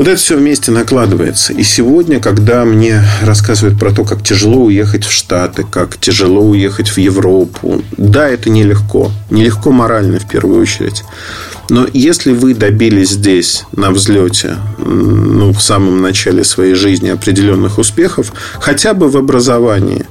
Вот 0.00 0.08
это 0.08 0.16
все 0.16 0.38
вместе 0.38 0.70
накладывается. 0.70 1.52
И 1.52 1.62
сегодня, 1.62 2.20
когда 2.20 2.64
мне 2.64 3.02
рассказывают 3.20 3.78
про 3.78 3.92
то, 3.92 4.02
как 4.02 4.24
тяжело 4.24 4.64
уехать 4.64 5.04
в 5.04 5.12
Штаты, 5.12 5.62
как 5.62 5.98
тяжело 5.98 6.40
уехать 6.40 6.88
в 6.88 6.96
Европу, 6.96 7.82
да, 7.98 8.26
это 8.26 8.48
нелегко. 8.48 9.12
Нелегко 9.28 9.72
морально 9.72 10.18
в 10.18 10.26
первую 10.26 10.62
очередь. 10.62 11.04
Но 11.68 11.86
если 11.92 12.32
вы 12.32 12.54
добились 12.54 13.10
здесь 13.10 13.64
на 13.72 13.90
взлете, 13.90 14.56
ну, 14.78 15.52
в 15.52 15.60
самом 15.60 16.00
начале 16.00 16.44
своей 16.44 16.72
жизни 16.72 17.10
определенных 17.10 17.76
успехов, 17.76 18.32
хотя 18.58 18.94
бы 18.94 19.10
в 19.10 19.18
образовании, 19.18 20.06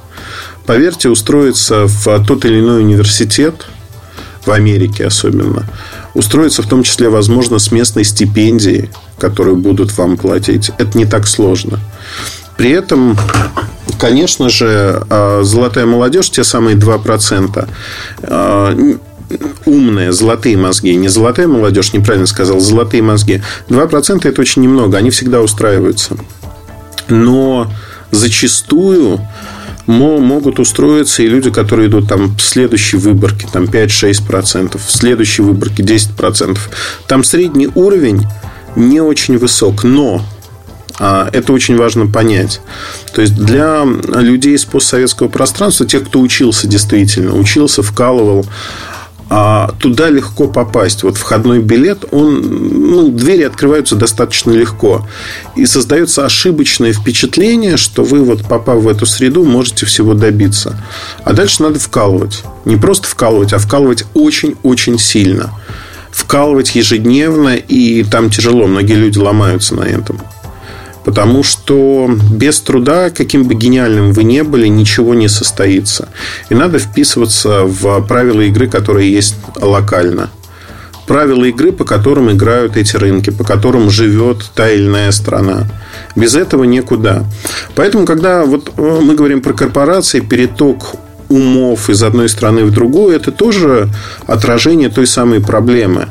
поверьте, 0.67 1.10
устроиться 1.10 1.88
в 1.88 2.23
тот 2.28 2.45
или 2.45 2.60
иной 2.60 2.82
университет, 2.82 3.65
в 4.45 4.52
Америке 4.52 5.06
особенно, 5.06 5.65
устроиться 6.13 6.62
в 6.62 6.67
том 6.67 6.84
числе, 6.84 7.10
возможно, 7.10 7.60
с 7.60 7.71
местной 7.71 8.04
стипендией, 8.04 8.89
которую 9.17 9.58
будут 9.58 9.97
вам 9.97 10.17
платить, 10.17 10.71
это 10.78 10.97
не 10.97 11.06
так 11.06 11.28
сложно. 11.28 11.80
При 12.58 12.71
этом, 12.71 13.17
конечно 13.99 14.49
же, 14.49 15.02
а, 15.10 15.41
золотая 15.43 15.86
молодежь, 15.86 16.30
те 16.30 16.43
самые 16.43 16.75
2%, 16.75 17.69
а, 18.23 18.78
умные, 19.65 20.12
золотые 20.12 20.58
мозги, 20.58 20.95
не 20.95 21.08
золотая 21.08 21.47
молодежь, 21.47 21.93
неправильно 21.93 22.28
сказал, 22.28 22.60
золотые 22.60 23.04
мозги. 23.04 23.41
2% 23.69 24.28
это 24.28 24.41
очень 24.41 24.62
немного, 24.62 24.97
они 24.97 25.10
всегда 25.10 25.41
устраиваются. 25.41 26.17
Но 27.08 27.71
зачастую 28.12 29.21
могут 29.89 30.60
устроиться 30.60 31.23
и 31.23 31.28
люди, 31.28 31.49
которые 31.49 31.89
идут 31.89 32.08
там 32.08 32.36
в 32.36 32.41
следующей 32.41 32.97
выборке, 32.97 33.47
там 33.52 33.63
5-6%, 33.63 34.78
в 34.78 34.91
следующей 34.91 35.41
выборке 35.41 35.84
10%. 35.84 36.58
Там 37.08 37.23
средний 37.23 37.69
уровень 37.73 38.25
не 38.75 39.02
очень 39.02 39.38
высок, 39.38 39.84
но 39.84 40.23
А, 41.02 41.30
это 41.32 41.54
очень 41.54 41.78
важно 41.78 42.08
понять. 42.08 42.60
То 43.13 43.21
есть 43.21 43.34
для 43.34 43.86
людей 43.86 44.56
из 44.56 44.65
постсоветского 44.65 45.30
пространства, 45.30 45.86
тех, 45.86 46.06
кто 46.06 46.19
учился 46.19 46.67
действительно, 46.67 47.36
учился, 47.36 47.82
вкалывал, 47.82 48.45
а 49.30 49.72
туда 49.80 50.10
легко 50.10 50.48
попасть. 50.48 51.04
Вот 51.04 51.18
входной 51.18 51.60
билет, 51.60 52.06
он, 52.12 52.42
ну, 52.42 53.10
двери 53.10 53.44
открываются 53.44 53.96
достаточно 53.96 54.52
легко. 54.52 55.08
И 55.56 55.65
создается 55.65 56.26
ошибочное 56.26 56.94
впечатление, 56.94 57.78
что 57.78 58.04
вы, 58.04 58.24
вот 58.24 58.48
попав 58.48 58.82
в 58.82 58.88
эту 58.88 59.06
среду, 59.06 59.44
можете 59.44 59.86
всего 59.86 60.15
добиться. 60.15 60.76
А 61.24 61.34
дальше 61.34 61.62
надо 61.62 61.80
вкалывать. 61.80 62.44
Не 62.65 62.78
просто 62.78 63.08
вкалывать, 63.08 63.54
а 63.54 63.60
вкалывать 63.60 64.06
очень-очень 64.15 64.98
сильно. 64.98 65.52
Вкалывать 66.12 66.76
ежедневно, 66.76 67.56
и 67.56 68.04
там 68.04 68.32
тяжело. 68.32 68.65
Многие 68.65 68.96
люди 68.96 69.20
ломаются 69.20 69.76
на 69.76 69.84
этом. 69.84 70.20
Потому 71.10 71.41
что 71.41 72.08
без 72.32 72.60
труда, 72.60 73.10
каким 73.10 73.45
бы 73.45 73.56
гениальным 73.56 74.13
вы 74.13 74.24
не 74.24 74.43
были, 74.43 74.67
ничего 74.67 75.15
не 75.15 75.28
состоится. 75.28 76.08
И 76.50 76.54
надо 76.54 76.78
вписываться 76.78 77.63
в 77.63 78.00
правила 78.02 78.41
игры, 78.41 78.67
которые 78.67 79.12
есть 79.12 79.34
локально. 79.60 80.30
Правила 81.08 81.45
игры, 81.45 81.72
по 81.72 81.84
которым 81.84 82.30
играют 82.30 82.78
эти 82.78 82.95
рынки, 82.95 83.32
по 83.32 83.43
которым 83.43 83.89
живет 83.89 84.52
та 84.54 84.69
или 84.69 84.86
иная 84.86 85.12
страна. 85.12 85.67
Без 86.15 86.36
этого 86.36 86.63
никуда. 86.63 87.24
Поэтому, 87.74 88.06
когда 88.06 88.45
вот 88.45 88.72
э, 88.78 89.00
мы 89.02 89.15
говорим 89.15 89.41
про 89.41 89.54
корпорации, 89.54 90.19
переток 90.19 90.93
умов 91.28 91.89
из 91.89 92.04
одной 92.04 92.30
страны 92.30 92.65
в 92.65 92.72
другую, 92.72 93.15
это 93.15 93.32
тоже 93.32 93.89
отражение 94.28 94.89
той 94.89 95.08
самой 95.08 95.39
проблемы 95.41 96.08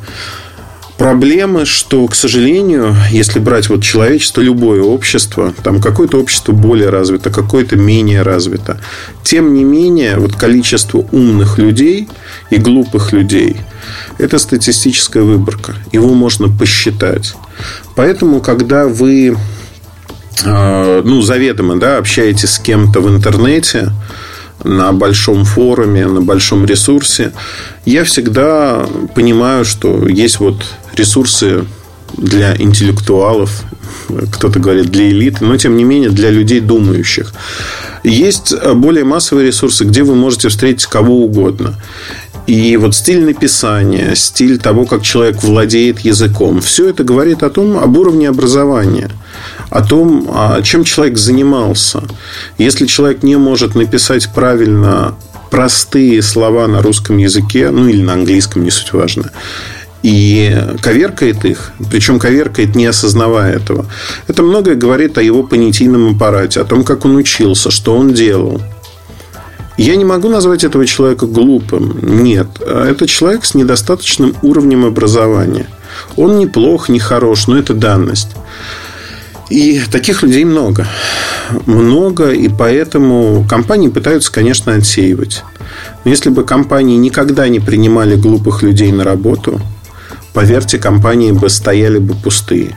проблемы, 0.99 1.65
что, 1.65 2.07
к 2.09 2.15
сожалению, 2.15 2.95
если 3.11 3.39
брать 3.39 3.69
вот 3.69 3.83
человечество, 3.83 4.41
любое 4.41 4.83
общество, 4.83 5.55
там 5.63 5.81
какое-то 5.81 6.19
общество 6.19 6.53
более 6.53 6.91
развито, 6.91 7.31
какое-то 7.31 7.77
менее 7.77 8.23
развито, 8.23 8.81
тем 9.23 9.55
не 9.55 9.65
менее, 9.65 10.17
вот 10.19 10.35
количество 10.35 10.99
умных 11.13 11.59
людей 11.59 12.09
и 12.51 12.57
глупых 12.57 13.13
людей– 13.13 13.57
это 14.19 14.39
статистическая 14.39 15.23
выборка. 15.23 15.75
Его 15.93 16.13
можно 16.15 16.49
посчитать. 16.49 17.35
Поэтому, 17.95 18.41
когда 18.41 18.87
вы 18.89 19.37
а, 20.45 21.03
ну, 21.03 21.23
заведомо 21.23 21.79
да, 21.79 21.99
общаетесь 21.99 22.51
с 22.55 22.59
кем-то 22.59 23.01
в 23.01 23.09
интернете, 23.09 23.93
на 24.65 24.93
большом 24.93 25.45
форуме, 25.45 26.07
на 26.07 26.21
большом 26.21 26.65
ресурсе, 26.65 27.33
я 27.85 28.05
всегда 28.05 28.87
понимаю, 29.15 29.65
что 29.65 30.09
есть 30.09 30.41
вот 30.41 30.63
ресурсы 30.95 31.65
для 32.17 32.57
интеллектуалов, 32.57 33.63
кто-то 34.33 34.59
говорит 34.59 34.87
для 34.87 35.09
элиты, 35.09 35.45
но 35.45 35.57
тем 35.57 35.77
не 35.77 35.85
менее 35.85 36.11
для 36.11 36.31
людей 36.31 36.61
думающих. 36.61 37.33
Есть 38.03 38.55
более 38.75 39.05
массовые 39.05 39.49
ресурсы, 39.49 39.85
где 39.85 40.03
вы 40.03 40.15
можете 40.15 40.49
встретить 40.49 40.87
кого 40.87 41.25
угодно. 41.25 41.75
И 42.47 42.79
вот 42.79 42.95
стиль 42.95 43.25
написания, 43.25 44.15
стиль 44.15 44.59
того, 44.59 44.87
как 44.87 45.03
человек 45.03 45.43
владеет 45.43 46.01
языком, 46.01 46.63
все 46.63 46.89
это 46.89 47.05
говорит 47.05 47.43
о 47.43 47.51
том, 47.51 47.77
об 47.77 47.99
уровне 47.99 48.29
образования, 48.29 49.11
о 49.71 49.83
том, 49.83 50.29
а, 50.33 50.63
чем 50.63 50.85
человек 50.85 51.19
занимался. 51.19 52.03
Если 52.57 52.87
человек 52.87 53.23
не 53.23 53.37
может 53.37 53.75
написать 53.75 54.31
правильно 54.33 55.15
простые 55.51 56.23
слова 56.23 56.67
на 56.67 56.83
русском 56.83 57.17
языке, 57.19 57.71
ну 57.71 57.89
или 57.89 58.03
на 58.03 58.15
английском, 58.15 58.65
не 58.65 58.71
суть 58.71 58.93
важно, 58.93 59.31
и 60.03 60.57
коверкает 60.81 61.45
их, 61.45 61.73
причем 61.91 62.19
коверкает, 62.19 62.77
не 62.77 62.87
осознавая 62.87 63.55
этого. 63.55 63.87
Это 64.27 64.43
многое 64.43 64.77
говорит 64.77 65.19
о 65.19 65.23
его 65.23 65.43
понятийном 65.43 66.15
аппарате, 66.15 66.61
о 66.61 66.65
том, 66.65 66.85
как 66.85 67.05
он 67.05 67.17
учился, 67.17 67.71
что 67.71 67.97
он 67.97 68.15
делал. 68.15 68.61
Я 69.77 69.95
не 69.97 70.05
могу 70.05 70.29
назвать 70.29 70.65
этого 70.65 70.87
человека 70.87 71.27
глупым. 71.27 71.99
Нет. 72.03 72.49
Это 72.61 73.07
человек 73.07 73.45
с 73.45 73.55
недостаточным 73.55 74.35
уровнем 74.43 74.85
образования. 74.85 75.69
Он 76.17 76.39
неплох, 76.39 76.89
не 76.89 76.99
хорош, 76.99 77.47
но 77.47 77.57
это 77.57 77.75
данность. 77.75 78.31
И 79.49 79.81
таких 79.91 80.23
людей 80.23 80.45
много. 80.45 80.87
Много, 81.67 82.31
и 82.31 82.49
поэтому 82.49 83.47
компании 83.49 83.89
пытаются, 83.89 84.31
конечно, 84.31 84.75
отсеивать. 84.75 85.43
Но 86.05 86.11
если 86.11 86.29
бы 86.29 86.45
компании 86.45 86.97
никогда 86.97 87.49
не 87.49 87.61
принимали 87.61 88.17
глупых 88.17 88.63
людей 88.63 88.93
на 88.93 89.05
работу, 89.05 89.61
поверьте, 90.35 90.79
компании 90.79 91.33
бы 91.33 91.49
стояли 91.49 91.99
бы 91.99 92.15
пустые. 92.15 92.77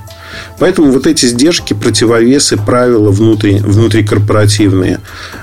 Поэтому 0.59 0.91
вот 0.91 1.07
эти 1.07 1.25
сдержки, 1.25 1.73
противовесы, 1.73 2.55
правила 2.55 3.11
внутри, 3.11 3.57
внутрикорпоративные, 3.59 4.99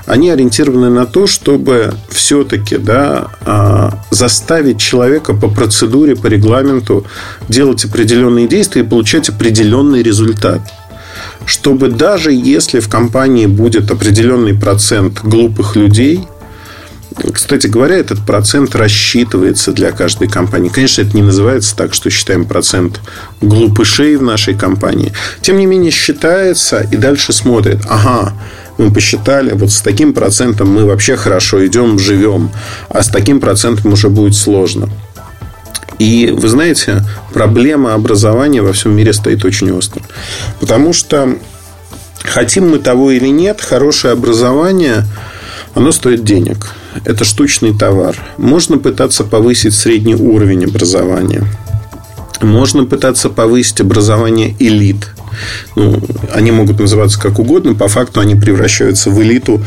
они 0.07 0.31
ориентированы 0.31 0.89
на 0.89 1.05
то, 1.05 1.27
чтобы 1.27 1.93
все-таки 2.09 2.77
да, 2.77 3.27
а, 3.41 4.03
заставить 4.09 4.79
человека 4.79 5.33
по 5.35 5.47
процедуре, 5.47 6.15
по 6.15 6.25
регламенту 6.25 7.05
делать 7.47 7.85
определенные 7.85 8.47
действия 8.47 8.81
и 8.81 8.85
получать 8.85 9.29
определенный 9.29 10.01
результат 10.01 10.61
чтобы 11.49 11.89
даже 11.89 12.31
если 12.31 12.79
в 12.79 12.87
компании 12.89 13.47
будет 13.47 13.89
определенный 13.91 14.53
процент 14.53 15.21
глупых 15.23 15.75
людей– 15.75 16.27
кстати 17.33 17.67
говоря, 17.67 17.97
этот 17.97 18.25
процент 18.25 18.75
рассчитывается 18.75 19.71
для 19.71 19.91
каждой 19.91 20.27
компании. 20.27 20.69
Конечно, 20.69 21.01
это 21.01 21.15
не 21.15 21.23
называется 21.23 21.75
так, 21.75 21.93
что 21.93 22.09
считаем 22.09 22.45
процент 22.45 23.01
глупышей 23.41 24.15
в 24.15 24.21
нашей 24.21 24.53
компании. 24.53 25.11
Тем 25.41 25.57
не 25.57 25.65
менее, 25.65 25.91
считается 25.91 26.87
и 26.91 26.95
дальше 26.95 27.33
смотрит. 27.33 27.79
Ага, 27.89 28.33
мы 28.77 28.91
посчитали, 28.93 29.51
вот 29.53 29.71
с 29.71 29.81
таким 29.81 30.13
процентом 30.13 30.69
мы 30.69 30.85
вообще 30.85 31.15
хорошо 31.15 31.65
идем, 31.65 31.99
живем, 31.99 32.51
а 32.89 33.03
с 33.03 33.07
таким 33.07 33.39
процентом 33.39 33.93
уже 33.93 34.09
будет 34.09 34.35
сложно. 34.35 34.89
И 35.99 36.33
вы 36.35 36.47
знаете, 36.47 37.03
проблема 37.33 37.93
образования 37.93 38.61
во 38.61 38.73
всем 38.73 38.95
мире 38.95 39.13
стоит 39.13 39.45
очень 39.45 39.71
остро. 39.71 40.01
Потому 40.59 40.93
что 40.93 41.37
хотим 42.23 42.69
мы 42.69 42.79
того 42.79 43.11
или 43.11 43.27
нет, 43.27 43.61
хорошее 43.61 44.13
образование, 44.13 45.03
оно 45.75 45.91
стоит 45.91 46.23
денег 46.23 46.73
это 47.05 47.23
штучный 47.23 47.77
товар. 47.77 48.15
Можно 48.37 48.77
пытаться 48.77 49.23
повысить 49.23 49.73
средний 49.73 50.15
уровень 50.15 50.65
образования. 50.65 51.43
Можно 52.41 52.85
пытаться 52.85 53.29
повысить 53.29 53.81
образование 53.81 54.55
элит. 54.59 55.09
Ну, 55.75 56.01
они 56.33 56.51
могут 56.51 56.79
называться 56.79 57.19
как 57.19 57.39
угодно, 57.39 57.75
по 57.75 57.87
факту 57.87 58.19
они 58.19 58.35
превращаются 58.35 59.09
в 59.09 59.21
элиту 59.21 59.61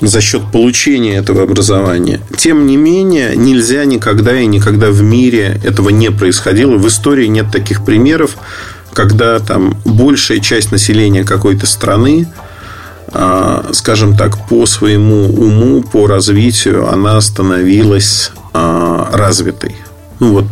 за 0.00 0.20
счет 0.20 0.42
получения 0.52 1.16
этого 1.16 1.42
образования. 1.42 2.20
Тем 2.36 2.66
не 2.66 2.76
менее, 2.76 3.34
нельзя 3.36 3.84
никогда 3.84 4.38
и 4.38 4.46
никогда 4.46 4.90
в 4.90 5.02
мире 5.02 5.60
этого 5.64 5.90
не 5.90 6.10
происходило. 6.10 6.76
В 6.76 6.86
истории 6.86 7.26
нет 7.26 7.50
таких 7.50 7.84
примеров, 7.84 8.36
когда 8.92 9.38
там 9.38 9.76
большая 9.84 10.40
часть 10.40 10.72
населения 10.72 11.24
какой-то 11.24 11.66
страны 11.66 12.26
а, 13.10 13.64
скажем 13.72 14.16
так, 14.16 14.48
по 14.48 14.66
своему 14.66 15.32
уму, 15.32 15.82
по 15.82 16.06
развитию 16.06 16.92
она 16.92 17.20
становилась 17.20 18.32
а, 18.52 19.08
развитой. 19.12 19.76
Ну 20.20 20.32
вот 20.32 20.46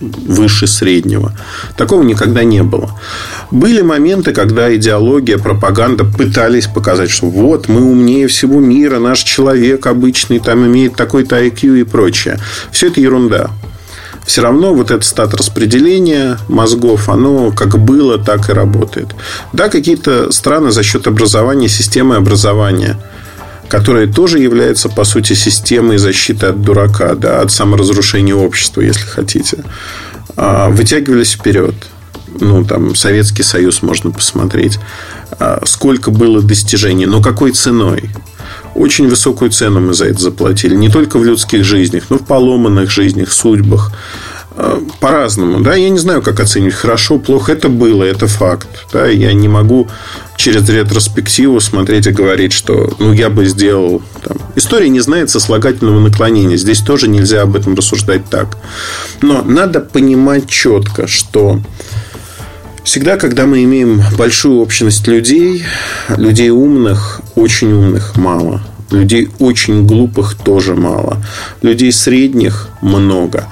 выше 0.00 0.66
среднего. 0.66 1.36
Такого 1.76 2.02
никогда 2.02 2.42
не 2.42 2.62
было. 2.62 2.98
Были 3.50 3.82
моменты, 3.82 4.32
когда 4.32 4.74
идеология, 4.74 5.36
пропаганда 5.36 6.04
пытались 6.04 6.66
показать, 6.66 7.10
что 7.10 7.26
вот 7.26 7.68
мы 7.68 7.82
умнее 7.82 8.26
всего 8.28 8.60
мира, 8.60 8.98
наш 8.98 9.20
человек 9.20 9.86
обычный 9.86 10.38
там 10.38 10.66
имеет 10.66 10.96
такой-то 10.96 11.44
IQ 11.44 11.80
и 11.80 11.84
прочее. 11.84 12.38
Все 12.72 12.88
это 12.88 13.00
ерунда 13.00 13.50
все 14.30 14.42
равно 14.42 14.74
вот 14.74 14.92
это 14.92 15.04
стат 15.04 15.34
распределения 15.34 16.38
мозгов, 16.46 17.08
оно 17.08 17.50
как 17.50 17.78
было, 17.78 18.16
так 18.16 18.48
и 18.48 18.52
работает. 18.52 19.08
Да, 19.52 19.68
какие-то 19.68 20.30
страны 20.30 20.70
за 20.70 20.84
счет 20.84 21.08
образования, 21.08 21.68
системы 21.68 22.14
образования, 22.14 22.96
которая 23.70 24.08
тоже 24.08 24.40
является, 24.40 24.88
по 24.88 25.04
сути, 25.04 25.34
системой 25.34 25.96
защиты 25.96 26.46
от 26.46 26.60
дурака, 26.60 27.14
да, 27.14 27.40
от 27.40 27.52
саморазрушения 27.52 28.34
общества, 28.34 28.80
если 28.80 29.06
хотите, 29.06 29.64
а, 30.36 30.68
вытягивались 30.68 31.32
вперед. 31.32 31.74
Ну, 32.40 32.64
там, 32.64 32.96
Советский 32.96 33.44
Союз 33.44 33.82
можно 33.82 34.10
посмотреть. 34.10 34.80
А, 35.38 35.62
сколько 35.66 36.10
было 36.10 36.42
достижений, 36.42 37.06
но 37.06 37.22
какой 37.22 37.52
ценой? 37.52 38.10
Очень 38.74 39.08
высокую 39.08 39.52
цену 39.52 39.80
мы 39.80 39.94
за 39.94 40.06
это 40.06 40.18
заплатили. 40.18 40.74
Не 40.74 40.88
только 40.88 41.18
в 41.18 41.24
людских 41.24 41.64
жизнях, 41.64 42.04
но 42.10 42.18
в 42.18 42.26
поломанных 42.26 42.90
жизнях, 42.90 43.32
судьбах. 43.32 43.92
По-разному. 45.00 45.60
Да? 45.60 45.74
Я 45.74 45.88
не 45.90 45.98
знаю, 45.98 46.22
как 46.22 46.40
оценить. 46.40 46.74
Хорошо, 46.74 47.18
плохо. 47.18 47.52
Это 47.52 47.68
было, 47.68 48.04
это 48.04 48.26
факт. 48.26 48.68
Да? 48.92 49.06
Я 49.06 49.32
не 49.32 49.48
могу 49.48 49.88
через 50.36 50.68
ретроспективу 50.68 51.60
смотреть 51.60 52.06
и 52.06 52.10
говорить, 52.10 52.52
что 52.52 52.94
ну, 52.98 53.12
я 53.12 53.28
бы 53.28 53.44
сделал... 53.46 54.02
Там. 54.22 54.38
История 54.56 54.88
не 54.88 55.00
знает 55.00 55.30
сослагательного 55.30 56.00
наклонения. 56.00 56.56
Здесь 56.56 56.80
тоже 56.80 57.08
нельзя 57.08 57.42
об 57.42 57.56
этом 57.56 57.74
рассуждать 57.74 58.28
так. 58.30 58.56
Но 59.20 59.42
надо 59.42 59.80
понимать 59.80 60.48
четко, 60.48 61.06
что 61.06 61.60
Всегда, 62.82 63.18
когда 63.18 63.46
мы 63.46 63.62
имеем 63.64 64.02
большую 64.16 64.58
общность 64.58 65.06
людей, 65.06 65.64
людей 66.16 66.50
умных, 66.50 67.20
очень 67.34 67.72
умных 67.72 68.16
мало. 68.16 68.62
Людей 68.90 69.28
очень 69.38 69.86
глупых 69.86 70.34
тоже 70.34 70.74
мало. 70.74 71.22
Людей 71.62 71.92
средних 71.92 72.68
много. 72.80 73.46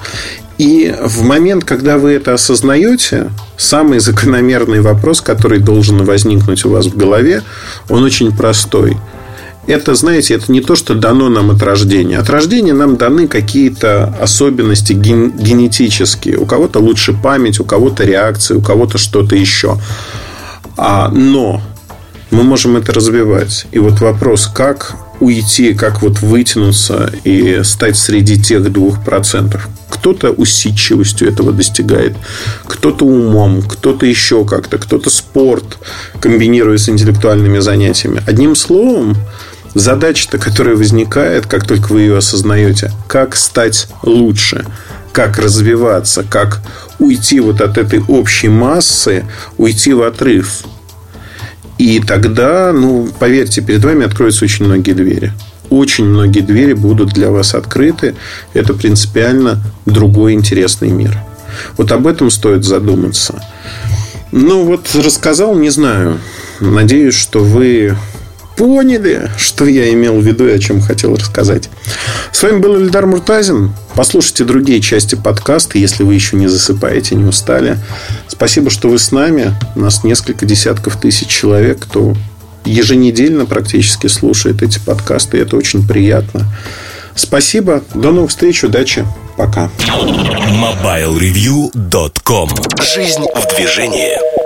И 0.59 0.93
в 1.01 1.23
момент, 1.23 1.63
когда 1.63 1.97
вы 1.97 2.11
это 2.11 2.33
осознаете, 2.33 3.31
самый 3.55 3.99
закономерный 3.99 4.81
вопрос, 4.81 5.21
который 5.21 5.59
должен 5.59 6.03
возникнуть 6.03 6.65
у 6.65 6.69
вас 6.69 6.87
в 6.87 6.97
голове, 6.97 7.43
он 7.87 8.03
очень 8.03 8.35
простой. 8.35 8.97
Это, 9.67 9.95
знаете, 9.95 10.33
это 10.33 10.51
не 10.51 10.59
то, 10.59 10.75
что 10.75 10.95
дано 10.95 11.29
нам 11.29 11.51
от 11.51 11.63
рождения. 11.63 12.19
От 12.19 12.29
рождения 12.29 12.73
нам 12.73 12.97
даны 12.97 13.29
какие-то 13.29 14.13
особенности 14.19 14.91
ген- 14.91 15.31
генетические. 15.37 16.37
У 16.37 16.45
кого-то 16.45 16.79
лучше 16.79 17.13
память, 17.13 17.61
у 17.61 17.63
кого-то 17.63 18.03
реакции, 18.03 18.55
у 18.55 18.61
кого-то 18.61 18.97
что-то 18.97 19.37
еще. 19.37 19.79
А, 20.75 21.07
но 21.09 21.61
мы 22.31 22.43
можем 22.43 22.75
это 22.75 22.91
развивать. 22.91 23.65
И 23.71 23.79
вот 23.79 24.01
вопрос, 24.01 24.47
как 24.53 24.95
уйти, 25.19 25.73
как 25.73 26.01
вот 26.01 26.21
вытянуться 26.21 27.11
и 27.23 27.61
стать 27.63 27.97
среди 27.97 28.41
тех 28.41 28.71
двух 28.71 29.03
процентов. 29.03 29.67
Кто-то 29.89 30.31
усидчивостью 30.31 31.27
этого 31.27 31.51
достигает, 31.51 32.15
кто-то 32.65 33.05
умом, 33.05 33.61
кто-то 33.61 34.05
еще 34.05 34.45
как-то, 34.45 34.77
кто-то 34.77 35.09
спорт, 35.09 35.77
комбинируя 36.21 36.77
с 36.77 36.87
интеллектуальными 36.89 37.59
занятиями. 37.59 38.23
Одним 38.25 38.55
словом, 38.55 39.17
задача-то, 39.73 40.37
которая 40.37 40.75
возникает, 40.75 41.47
как 41.47 41.67
только 41.67 41.91
вы 41.91 42.01
ее 42.01 42.17
осознаете, 42.17 42.91
как 43.07 43.35
стать 43.35 43.87
лучше, 44.03 44.65
как 45.11 45.37
развиваться, 45.37 46.23
как 46.23 46.61
уйти 46.99 47.39
вот 47.39 47.61
от 47.61 47.77
этой 47.77 48.01
общей 48.07 48.47
массы, 48.49 49.25
уйти 49.57 49.91
в 49.93 50.03
отрыв– 50.03 50.63
и 51.79 52.01
тогда, 52.01 52.73
ну, 52.73 53.09
поверьте, 53.19 53.61
перед 53.61 53.83
вами 53.83 54.05
откроются 54.05 54.43
очень 54.43 54.65
многие 54.65 54.91
двери. 54.91 55.31
Очень 55.69 56.05
многие 56.05 56.41
двери 56.41 56.73
будут 56.73 57.13
для 57.13 57.31
вас 57.31 57.55
открыты. 57.55 58.15
Это 58.53 58.73
принципиально 58.73 59.63
другой 59.85 60.33
интересный 60.33 60.89
мир. 60.89 61.17
Вот 61.77 61.93
об 61.93 62.05
этом 62.05 62.31
стоит 62.31 62.65
задуматься. 62.65 63.41
Ну, 64.33 64.65
вот 64.65 64.93
рассказал, 64.93 65.55
не 65.55 65.69
знаю. 65.69 66.19
Надеюсь, 66.59 67.15
что 67.15 67.39
вы 67.39 67.95
поняли, 68.59 69.31
что 69.37 69.65
я 69.65 69.91
имел 69.93 70.19
в 70.19 70.27
виду 70.27 70.45
и 70.45 70.51
о 70.51 70.59
чем 70.59 70.81
хотел 70.81 71.15
рассказать. 71.15 71.69
С 72.33 72.43
вами 72.43 72.59
был 72.59 72.75
Ильдар 72.75 73.05
Муртазин. 73.05 73.73
Послушайте 73.95 74.43
другие 74.43 74.81
части 74.81 75.15
подкаста, 75.15 75.77
если 75.77 76.03
вы 76.03 76.15
еще 76.15 76.35
не 76.35 76.49
засыпаете, 76.49 77.15
не 77.15 77.23
устали. 77.23 77.77
Спасибо, 78.27 78.69
что 78.69 78.89
вы 78.89 78.99
с 78.99 79.13
нами. 79.13 79.53
У 79.77 79.79
нас 79.79 80.03
несколько 80.03 80.45
десятков 80.45 80.99
тысяч 80.99 81.29
человек, 81.29 81.79
кто 81.79 82.17
еженедельно 82.65 83.45
практически 83.45 84.07
слушает 84.07 84.61
эти 84.61 84.79
подкасты. 84.79 85.37
И 85.37 85.39
это 85.39 85.55
очень 85.55 85.87
приятно. 85.87 86.45
Спасибо. 87.15 87.81
До 87.93 88.11
новых 88.11 88.31
встреч. 88.31 88.65
Удачи. 88.65 89.05
Пока. 89.37 89.71
MobileReview.com 89.87 92.49
Жизнь 92.81 93.23
в 93.23 93.55
движении. 93.55 94.38